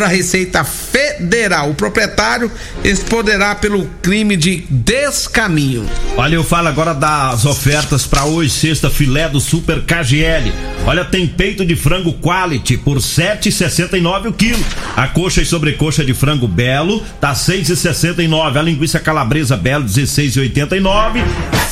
para 0.00 0.06
a 0.06 0.08
Receita 0.08 0.64
Federal. 0.64 1.68
O 1.68 1.74
proprietário 1.74 2.50
responderá 2.82 3.54
pelo 3.54 3.84
crime 4.00 4.34
de 4.34 4.64
descaminho. 4.70 5.86
Olha, 6.16 6.36
eu 6.36 6.42
falo 6.42 6.68
agora 6.68 6.94
das 6.94 7.44
ofertas 7.44 8.06
para 8.06 8.24
hoje, 8.24 8.48
sexta 8.48 8.88
filé 8.88 9.28
do 9.28 9.38
Super 9.38 9.82
KGL. 9.82 10.50
Olha, 10.86 11.04
tem 11.04 11.26
peito 11.26 11.66
de 11.66 11.76
frango 11.76 12.14
quality 12.14 12.78
por 12.78 12.96
7,69 12.96 14.28
o 14.28 14.32
quilo. 14.32 14.64
A 14.96 15.06
coxa 15.08 15.42
e 15.42 15.44
sobrecoxa 15.44 16.02
de 16.02 16.14
frango 16.14 16.48
belo 16.48 17.02
tá 17.20 17.34
6,69. 17.34 18.56
A 18.56 18.62
linguiça 18.62 18.98
calabresa 18.98 19.54
belo 19.54 19.84
16,89. 19.84 21.22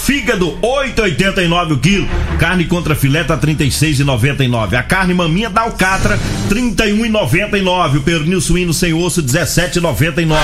Fígado 0.04 0.58
8,89 0.62 1.72
o 1.72 1.78
quilo. 1.78 2.08
Carne 2.38 2.66
contra 2.66 2.94
filé 2.94 3.24
tá 3.24 3.36
36,99. 3.36 4.74
A 4.74 4.82
carne 4.82 5.14
maminha 5.14 5.50
da 5.50 5.62
alcatra 5.62 6.18
31,99. 6.48 7.96
O 7.96 8.02
pernil 8.18 8.40
suíno 8.40 8.74
sem 8.74 8.92
osso 8.92 9.22
17,99. 9.22 10.36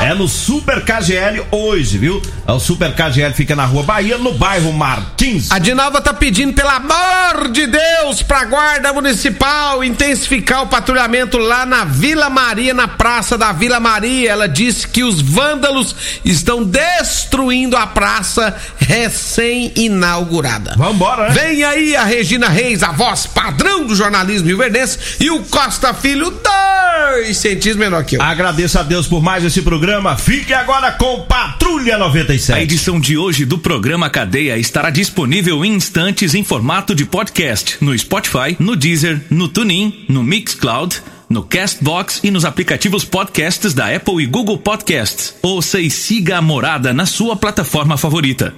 É 0.00 0.14
no 0.14 0.26
Super 0.26 0.82
KGL 0.82 1.44
hoje, 1.50 1.98
viu? 1.98 2.22
O 2.46 2.58
Super 2.58 2.94
KGL 2.94 3.34
fica 3.34 3.54
na 3.54 3.66
Rua 3.66 3.82
Bahia, 3.82 4.16
no 4.16 4.32
bairro 4.32 4.72
Martins. 4.72 5.50
A 5.50 5.58
Dinalva 5.58 6.00
tá 6.00 6.14
pedindo, 6.14 6.54
pelo 6.54 6.70
amor 6.70 7.50
de 7.52 7.66
Deus, 7.66 8.22
pra 8.22 8.46
Guarda 8.46 8.90
Municipal 8.94 9.84
intensificar 9.84 10.62
o 10.62 10.68
patrulhamento 10.68 11.36
lá 11.36 11.66
na 11.66 11.84
Vila 11.84 12.30
Maria, 12.30 12.72
na 12.72 12.88
Praça 12.88 13.36
da 13.36 13.52
Vila 13.52 13.78
Maria. 13.78 14.30
Ela 14.30 14.48
disse 14.48 14.88
que 14.88 15.04
os 15.04 15.20
vândalos 15.20 15.94
estão 16.24 16.64
destruindo 16.64 17.76
a 17.76 17.86
praça 17.86 18.56
recém-inaugurada. 18.78 20.74
Vambora, 20.78 21.28
né? 21.28 21.34
Vem 21.34 21.62
aí 21.64 21.94
a 21.94 22.04
Regina 22.04 22.48
Reis, 22.48 22.82
a 22.82 22.92
voz 22.92 23.26
padrão 23.26 23.86
do 23.86 23.94
jornalismo 23.94 24.48
rioverdense, 24.48 24.98
e 25.20 25.30
o 25.30 25.40
Costa 25.44 25.92
Filho, 25.92 26.30
dois 26.30 27.09
centímetros 27.34 27.76
menor 27.76 28.04
que 28.04 28.16
eu. 28.16 28.22
Agradeço 28.22 28.78
a 28.78 28.82
Deus 28.82 29.06
por 29.06 29.22
mais 29.22 29.44
esse 29.44 29.62
programa. 29.62 30.16
Fique 30.16 30.52
agora 30.52 30.92
com 30.92 31.22
Patrulha 31.22 31.98
97. 31.98 32.56
A 32.58 32.62
edição 32.62 33.00
de 33.00 33.16
hoje 33.16 33.44
do 33.44 33.58
programa 33.58 34.10
Cadeia 34.10 34.56
estará 34.58 34.90
disponível 34.90 35.64
em 35.64 35.74
instantes 35.74 36.34
em 36.34 36.44
formato 36.44 36.94
de 36.94 37.04
podcast 37.04 37.76
no 37.80 37.96
Spotify, 37.98 38.56
no 38.58 38.76
Deezer, 38.76 39.20
no 39.30 39.48
TuneIn, 39.48 40.04
no 40.08 40.22
Mixcloud, 40.22 41.02
no 41.28 41.42
Castbox 41.42 42.20
e 42.22 42.30
nos 42.30 42.44
aplicativos 42.44 43.04
podcasts 43.04 43.72
da 43.72 43.94
Apple 43.94 44.22
e 44.22 44.26
Google 44.26 44.58
Podcasts. 44.58 45.34
Ouça 45.42 45.80
e 45.80 45.90
siga 45.90 46.38
a 46.38 46.42
morada 46.42 46.92
na 46.92 47.06
sua 47.06 47.36
plataforma 47.36 47.96
favorita. 47.96 48.54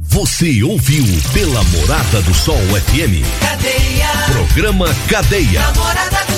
Você 0.00 0.62
ouviu 0.62 1.04
pela 1.32 1.62
Morada 1.64 2.22
do 2.22 2.32
Sol 2.32 2.56
FM. 2.56 3.24
Cadeia. 3.40 4.08
Programa 4.32 4.86
Cadeia. 5.08 5.60
Namorada 5.60 6.24
do. 6.32 6.37